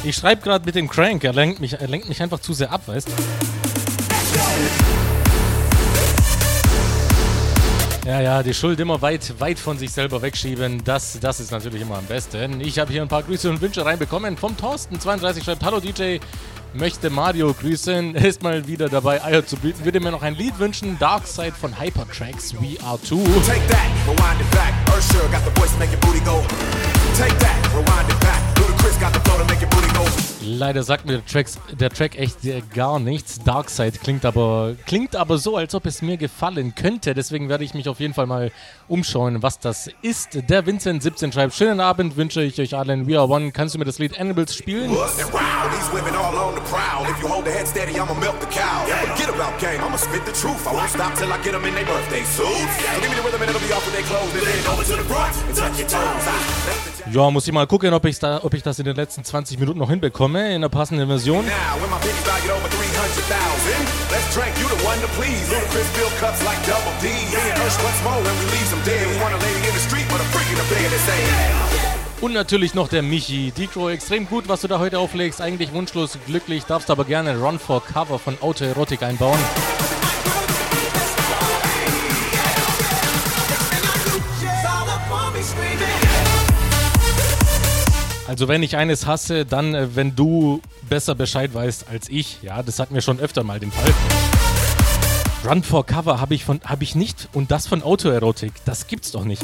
Ich 0.05 0.15
schreibe 0.15 0.41
gerade 0.41 0.63
mit 0.63 0.75
dem 0.75 0.87
Crank, 0.87 1.25
er 1.25 1.33
lenkt, 1.33 1.59
mich, 1.59 1.73
er 1.73 1.89
lenkt 1.89 2.07
mich 2.07 2.21
einfach 2.21 2.39
zu 2.39 2.53
sehr 2.53 2.71
ab, 2.71 2.83
weißt 2.85 3.09
Ja, 8.05 8.21
ja, 8.21 8.43
die 8.43 8.53
Schuld 8.53 8.79
immer 8.79 9.01
weit, 9.01 9.41
weit 9.41 9.59
von 9.59 9.77
sich 9.77 9.91
selber 9.91 10.21
wegschieben, 10.21 10.85
das, 10.85 11.19
das 11.19 11.41
ist 11.41 11.51
natürlich 11.51 11.81
immer 11.81 11.97
am 11.97 12.05
besten. 12.05 12.61
Ich 12.61 12.79
habe 12.79 12.93
hier 12.93 13.01
ein 13.01 13.09
paar 13.09 13.23
Grüße 13.23 13.49
und 13.49 13.59
Wünsche 13.59 13.83
reinbekommen 13.83 14.37
vom 14.37 14.55
Thorsten32, 14.55 15.43
schreibt 15.43 15.65
Hallo 15.65 15.81
DJ, 15.81 16.19
möchte 16.73 17.09
Mario 17.09 17.53
grüßen, 17.53 18.15
Er 18.15 18.25
ist 18.25 18.43
mal 18.43 18.67
wieder 18.67 18.89
dabei, 18.89 19.23
Eier 19.23 19.45
zu 19.45 19.57
bieten, 19.57 19.85
würde 19.85 19.99
mir 19.99 20.11
noch 20.11 20.21
ein 20.21 20.35
Lied 20.35 20.59
wünschen, 20.59 20.97
Dark 20.99 21.27
Side 21.27 21.53
von 21.53 21.79
Hypertracks, 21.79 22.53
We 22.55 22.81
Are 22.83 22.99
Two. 23.01 23.23
Take 23.45 23.67
that, 23.67 23.89
rewind 24.05 24.41
it 24.41 24.51
back. 24.51 24.73
Ursher 24.87 25.27
got 25.31 25.43
the 25.45 25.51
voice 25.59 25.71
to 25.73 25.79
make 25.79 25.91
your 25.91 25.99
booty 26.01 26.19
go. 26.25 26.41
Take 27.17 27.37
that, 27.39 27.57
rewind 27.73 28.09
it 28.09 28.19
back. 28.21 28.41
Ludacris 28.55 28.99
got 28.99 29.13
the 29.13 29.19
flow 29.21 29.37
to 29.37 29.45
make 29.45 29.61
your 29.61 29.69
booty 29.69 29.87
go. 29.93 29.98
Leider 30.49 30.83
sagt 30.83 31.05
mir 31.05 31.13
der, 31.13 31.25
Tracks, 31.25 31.59
der 31.79 31.89
Track 31.89 32.17
echt 32.17 32.39
gar 32.73 32.99
nichts. 32.99 33.39
Darkseid 33.43 34.01
klingt 34.01 34.25
aber, 34.25 34.75
klingt 34.87 35.15
aber 35.15 35.37
so, 35.37 35.55
als 35.55 35.75
ob 35.75 35.85
es 35.85 36.01
mir 36.01 36.17
gefallen 36.17 36.73
könnte. 36.73 37.13
Deswegen 37.13 37.49
werde 37.49 37.63
ich 37.63 37.73
mich 37.73 37.87
auf 37.87 37.99
jeden 37.99 38.13
Fall 38.15 38.25
mal 38.25 38.51
umschauen, 38.87 39.43
was 39.43 39.59
das 39.59 39.89
ist. 40.01 40.49
Der 40.49 40.65
Vincent17 40.65 41.31
schreibt: 41.33 41.53
Schönen 41.53 41.79
Abend 41.79 42.17
wünsche 42.17 42.41
ich 42.41 42.59
euch 42.59 42.75
allen. 42.75 43.07
We 43.07 43.17
are 43.17 43.29
one. 43.29 43.51
Kannst 43.51 43.75
du 43.75 43.79
mir 43.79 43.85
das 43.85 43.99
Lied 43.99 44.19
Animals 44.19 44.55
spielen? 44.55 44.91
Ja, 57.11 57.31
muss 57.31 57.47
ich 57.47 57.53
mal 57.53 57.65
gucken, 57.67 57.93
ob 57.93 58.05
da, 58.19 58.43
ob 58.43 58.53
ich 58.53 58.63
das 58.63 58.79
in 58.79 58.85
den 58.85 58.95
letzten 58.95 59.23
20 59.23 59.59
Minuten 59.59 59.79
noch 59.79 59.89
hinbekomme 59.89 60.38
ne? 60.39 60.55
In 60.55 60.61
der 60.61 60.69
passenden 60.69 61.07
Version. 61.07 61.45
Und 72.21 72.33
natürlich 72.33 72.73
noch 72.73 72.89
der 72.89 73.01
Michi. 73.01 73.51
Dicro, 73.51 73.89
extrem 73.89 74.27
gut, 74.27 74.49
was 74.49 74.61
du 74.61 74.67
da 74.67 74.79
heute 74.79 74.99
auflegst. 74.99 75.41
Eigentlich 75.41 75.73
wunschlos 75.73 76.17
glücklich, 76.25 76.65
darfst 76.65 76.89
aber 76.89 77.05
gerne 77.05 77.37
Run 77.39 77.59
for 77.59 77.81
Cover 77.83 78.19
von 78.19 78.37
Autoerotik 78.41 79.03
einbauen. 79.03 79.39
Also 88.29 88.47
wenn 88.47 88.61
ich 88.61 88.77
eines 88.77 89.07
hasse, 89.07 89.43
dann 89.43 89.73
äh, 89.73 89.95
wenn 89.95 90.15
du 90.15 90.61
besser 90.87 91.15
Bescheid 91.15 91.51
weißt 91.51 91.87
als 91.89 92.09
ich. 92.09 92.43
Ja, 92.43 92.61
das 92.61 92.77
hatten 92.77 92.93
wir 92.93 93.01
schon 93.01 93.19
öfter 93.19 93.43
mal 93.43 93.59
den 93.59 93.71
Fall. 93.71 93.91
Run 95.49 95.63
for 95.63 95.83
Cover 95.83 96.21
habe 96.21 96.35
ich 96.35 96.45
von 96.45 96.61
habe 96.63 96.83
ich 96.83 96.93
nicht 96.93 97.27
und 97.33 97.49
das 97.49 97.65
von 97.65 97.81
Autoerotik. 97.81 98.53
Das 98.65 98.85
gibt's 98.85 99.11
doch 99.11 99.23
nicht. 99.23 99.41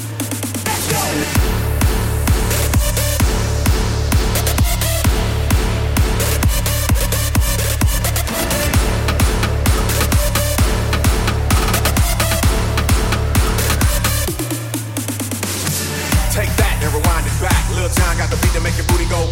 The 18.35 18.41
beat 18.41 18.53
to 18.53 18.61
make 18.61 18.75
your 18.77 18.87
booty 18.87 19.05
go. 19.05 19.31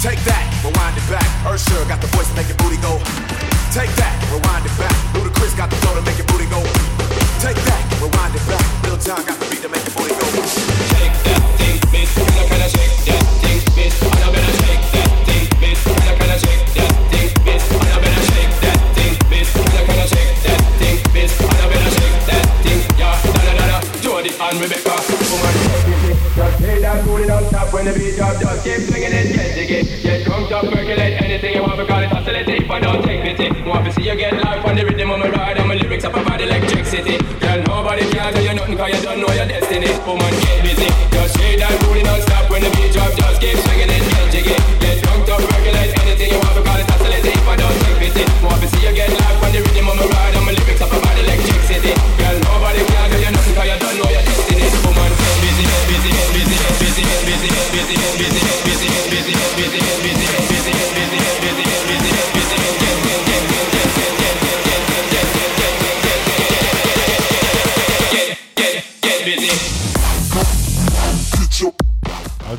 Take 0.00 0.20
that, 0.28 0.44
rewind 0.62 0.96
it 0.96 1.06
back. 1.08 1.26
Ursher 1.44 1.80
got 1.88 2.00
the 2.00 2.06
voice 2.08 2.28
to 2.28 2.36
make 2.36 2.48
your 2.48 2.56
booty 2.58 2.76
go. 2.78 2.98
Take 3.72 3.92
that, 3.96 4.14
rewind 4.30 4.64
it 4.66 4.76
back. 4.78 4.94
Ludacris 5.14 5.56
got 5.56 5.70
the 5.70 5.76
flow 5.76 5.94
to 5.94 6.02
make 6.02 6.18
your 6.18 6.26
booty 6.26 6.46
go. 6.46 6.60
Take 7.40 7.56
that, 7.56 7.82
rewind 8.00 8.34
it 8.34 8.44
back. 8.48 8.64
Lil 8.84 8.98
John 8.98 9.24
got 9.24 9.38
the 9.40 9.46
beat 9.48 9.62
to 9.62 9.68
make 9.68 9.84
your 9.84 9.94
booty 9.96 10.14
go. 10.14 10.75
When 27.76 27.84
the 27.84 27.92
beat 27.92 28.16
drop. 28.16 28.40
Just 28.40 28.64
keep 28.64 28.80
swinging 28.88 29.12
it, 29.12 29.36
get 29.36 29.52
jiggy, 29.52 29.80
get 30.00 30.24
drunk, 30.24 30.50
up, 30.50 30.64
percolate 30.64 31.20
anything 31.20 31.52
you 31.56 31.62
want 31.62 31.76
because 31.76 32.04
it's 32.04 32.14
oscillating. 32.16 32.64
But 32.66 32.80
don't 32.80 33.04
take 33.04 33.20
pity. 33.20 33.52
Want 33.68 33.84
to 33.84 33.92
see 33.92 34.08
you 34.08 34.16
get 34.16 34.32
life 34.40 34.64
on 34.64 34.76
the 34.76 34.84
rhythm 34.84 35.10
of 35.10 35.18
my 35.20 35.28
ride 35.28 35.58
and 35.58 35.68
my 35.68 35.74
lyrics 35.74 36.04
up 36.04 36.16
about 36.16 36.40
electricity. 36.40 37.20
Girl, 37.36 37.60
nobody 37.68 38.08
can 38.08 38.32
tell 38.32 38.42
you 38.42 38.54
nothing 38.54 38.76
'cause 38.78 38.92
you 38.96 39.02
don't 39.04 39.20
know 39.20 39.32
your 39.38 39.44
destiny. 39.44 39.92
Woman, 40.08 40.32
get 40.40 40.62
busy. 40.64 40.88
Just 41.12 41.36
shake 41.36 41.58
that 41.60 41.76
booty 41.80 42.02
don't 42.02 42.22
stop 42.22 42.48
when 42.50 42.62
the 42.64 42.70
beat 42.70 42.92
drop. 42.94 43.12
Just 43.14 43.40
keep 43.42 43.58
swinging 43.58 43.85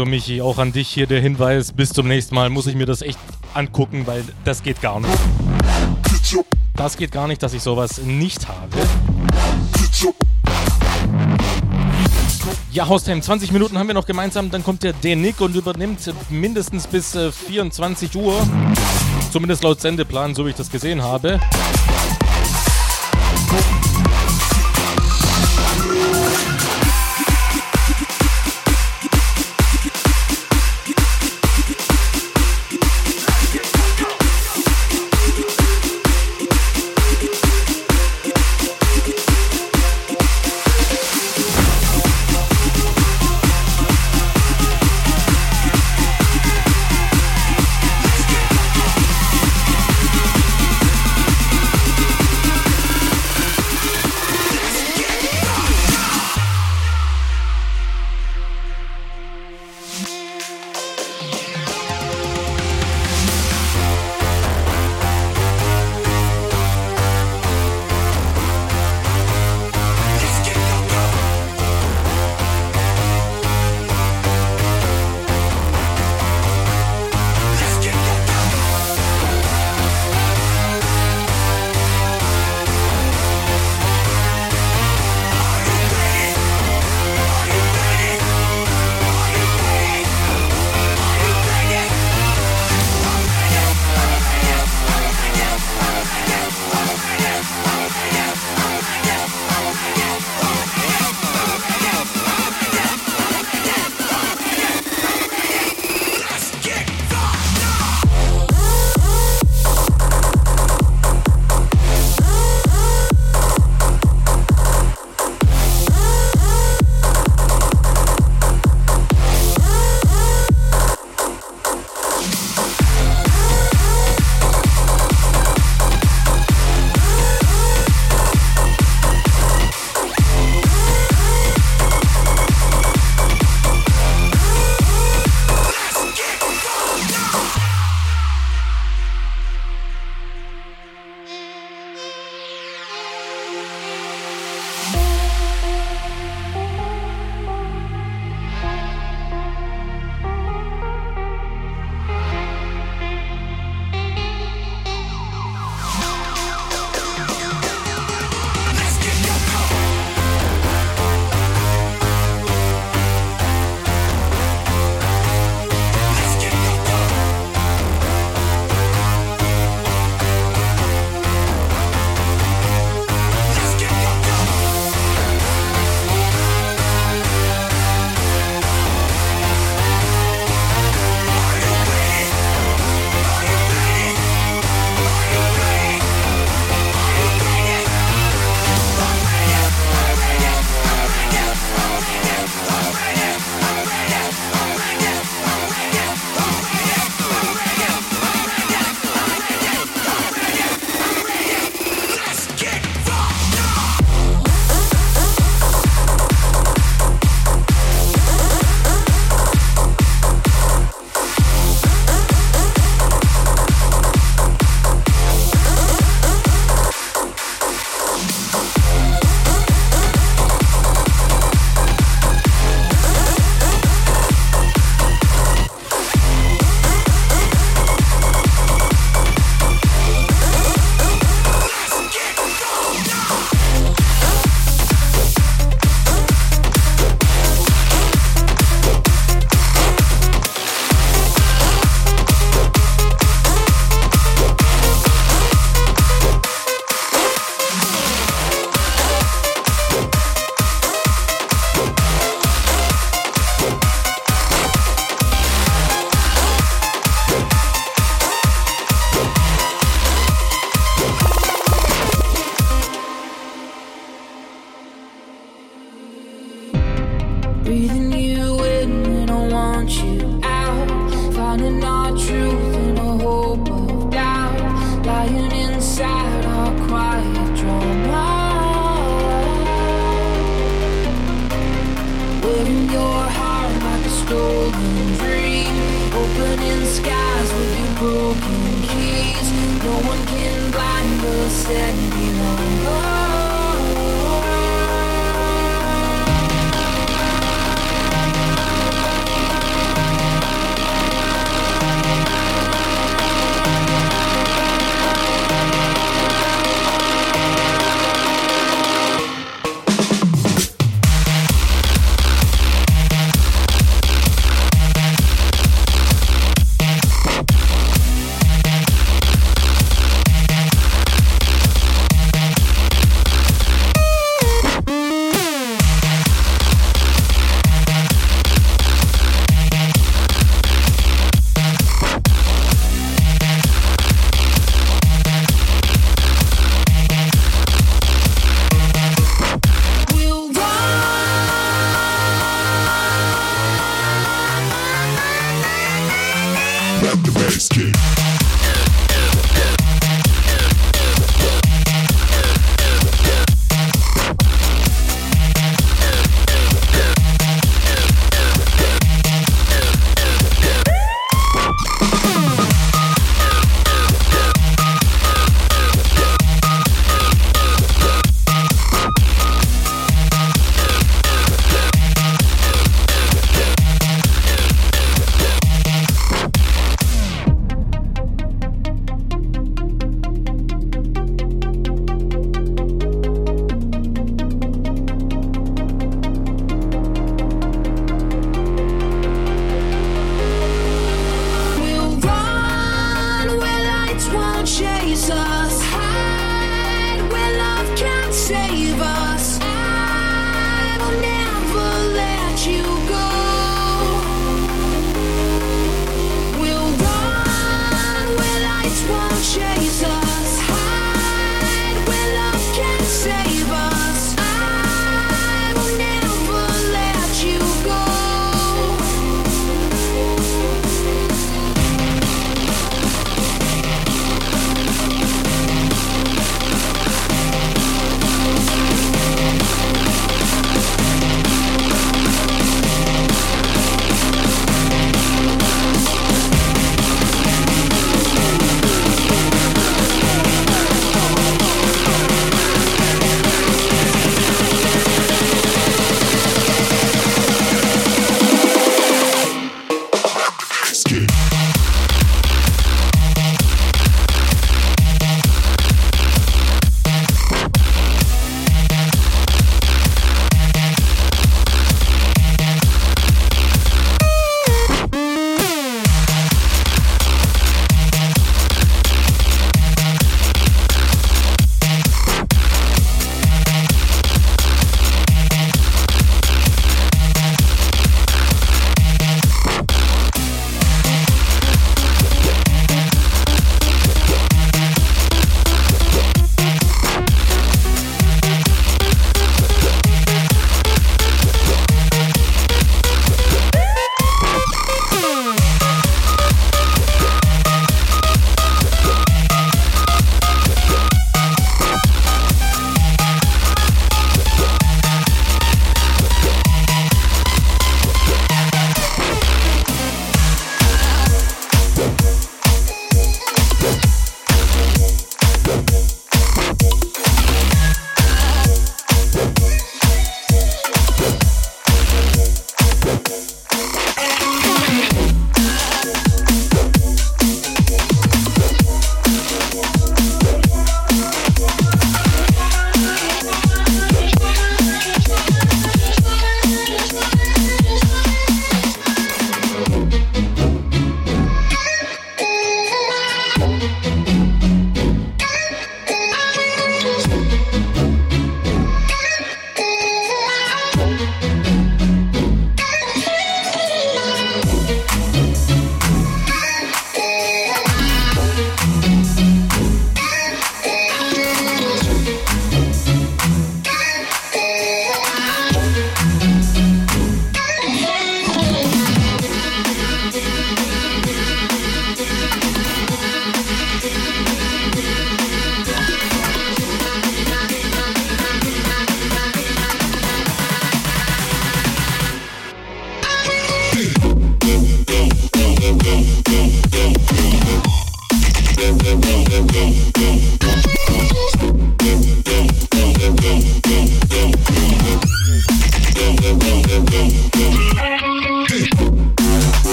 Also 0.00 0.10
Michi, 0.10 0.40
auch 0.40 0.56
an 0.56 0.72
dich 0.72 0.88
hier 0.88 1.06
der 1.06 1.20
Hinweis, 1.20 1.72
bis 1.72 1.90
zum 1.90 2.08
nächsten 2.08 2.34
Mal 2.34 2.48
muss 2.48 2.66
ich 2.66 2.74
mir 2.74 2.86
das 2.86 3.02
echt 3.02 3.18
angucken, 3.52 4.06
weil 4.06 4.24
das 4.46 4.62
geht 4.62 4.80
gar 4.80 4.98
nicht. 4.98 5.12
Das 6.74 6.96
geht 6.96 7.12
gar 7.12 7.28
nicht, 7.28 7.42
dass 7.42 7.52
ich 7.52 7.62
sowas 7.62 7.98
nicht 7.98 8.48
habe. 8.48 8.78
Ja, 12.72 12.88
Haustime, 12.88 13.20
20 13.20 13.52
Minuten 13.52 13.76
haben 13.76 13.88
wir 13.88 13.94
noch 13.94 14.06
gemeinsam, 14.06 14.50
dann 14.50 14.64
kommt 14.64 14.82
der 14.84 15.16
Nick 15.16 15.42
und 15.42 15.54
übernimmt 15.54 16.00
mindestens 16.30 16.86
bis 16.86 17.14
äh, 17.14 17.30
24 17.30 18.16
Uhr. 18.16 18.40
Zumindest 19.30 19.64
laut 19.64 19.82
Sendeplan, 19.82 20.34
so 20.34 20.46
wie 20.46 20.50
ich 20.50 20.56
das 20.56 20.70
gesehen 20.70 21.02
habe. 21.02 21.38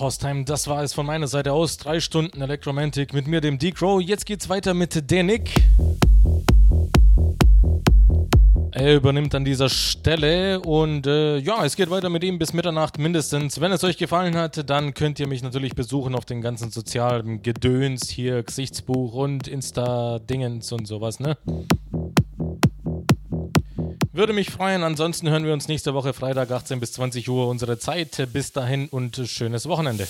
Haustime, 0.00 0.44
das 0.44 0.68
war 0.68 0.82
es 0.82 0.92
von 0.92 1.06
meiner 1.06 1.26
Seite 1.26 1.52
aus. 1.52 1.76
Drei 1.76 2.00
Stunden 2.00 2.40
Electromantic 2.40 3.12
mit 3.12 3.26
mir, 3.26 3.40
dem 3.40 3.58
D-Crow. 3.58 4.00
Jetzt 4.00 4.26
geht's 4.26 4.48
weiter 4.48 4.74
mit 4.74 5.10
der 5.10 5.22
Nick. 5.24 5.50
Er 8.72 8.94
übernimmt 8.94 9.34
an 9.34 9.44
dieser 9.44 9.68
Stelle 9.68 10.60
und 10.60 11.06
äh, 11.06 11.38
ja, 11.38 11.64
es 11.64 11.74
geht 11.74 11.90
weiter 11.90 12.10
mit 12.10 12.22
ihm 12.22 12.38
bis 12.38 12.52
Mitternacht 12.52 12.98
mindestens. 12.98 13.60
Wenn 13.60 13.72
es 13.72 13.82
euch 13.82 13.96
gefallen 13.96 14.36
hat, 14.36 14.70
dann 14.70 14.94
könnt 14.94 15.18
ihr 15.18 15.26
mich 15.26 15.42
natürlich 15.42 15.74
besuchen 15.74 16.14
auf 16.14 16.24
den 16.24 16.42
ganzen 16.42 16.70
sozialen 16.70 17.42
Gedöns 17.42 18.08
hier, 18.08 18.44
Gesichtsbuch 18.44 19.14
und 19.14 19.48
Insta-Dingens 19.48 20.70
und 20.70 20.86
sowas, 20.86 21.18
ne? 21.18 21.36
Würde 24.18 24.32
mich 24.32 24.50
freuen. 24.50 24.82
Ansonsten 24.82 25.30
hören 25.30 25.44
wir 25.44 25.52
uns 25.52 25.68
nächste 25.68 25.94
Woche 25.94 26.12
Freitag 26.12 26.50
18 26.50 26.80
bis 26.80 26.90
20 26.90 27.28
Uhr 27.28 27.46
unsere 27.46 27.78
Zeit. 27.78 28.26
Bis 28.32 28.50
dahin 28.50 28.88
und 28.88 29.14
schönes 29.26 29.68
Wochenende. 29.68 30.08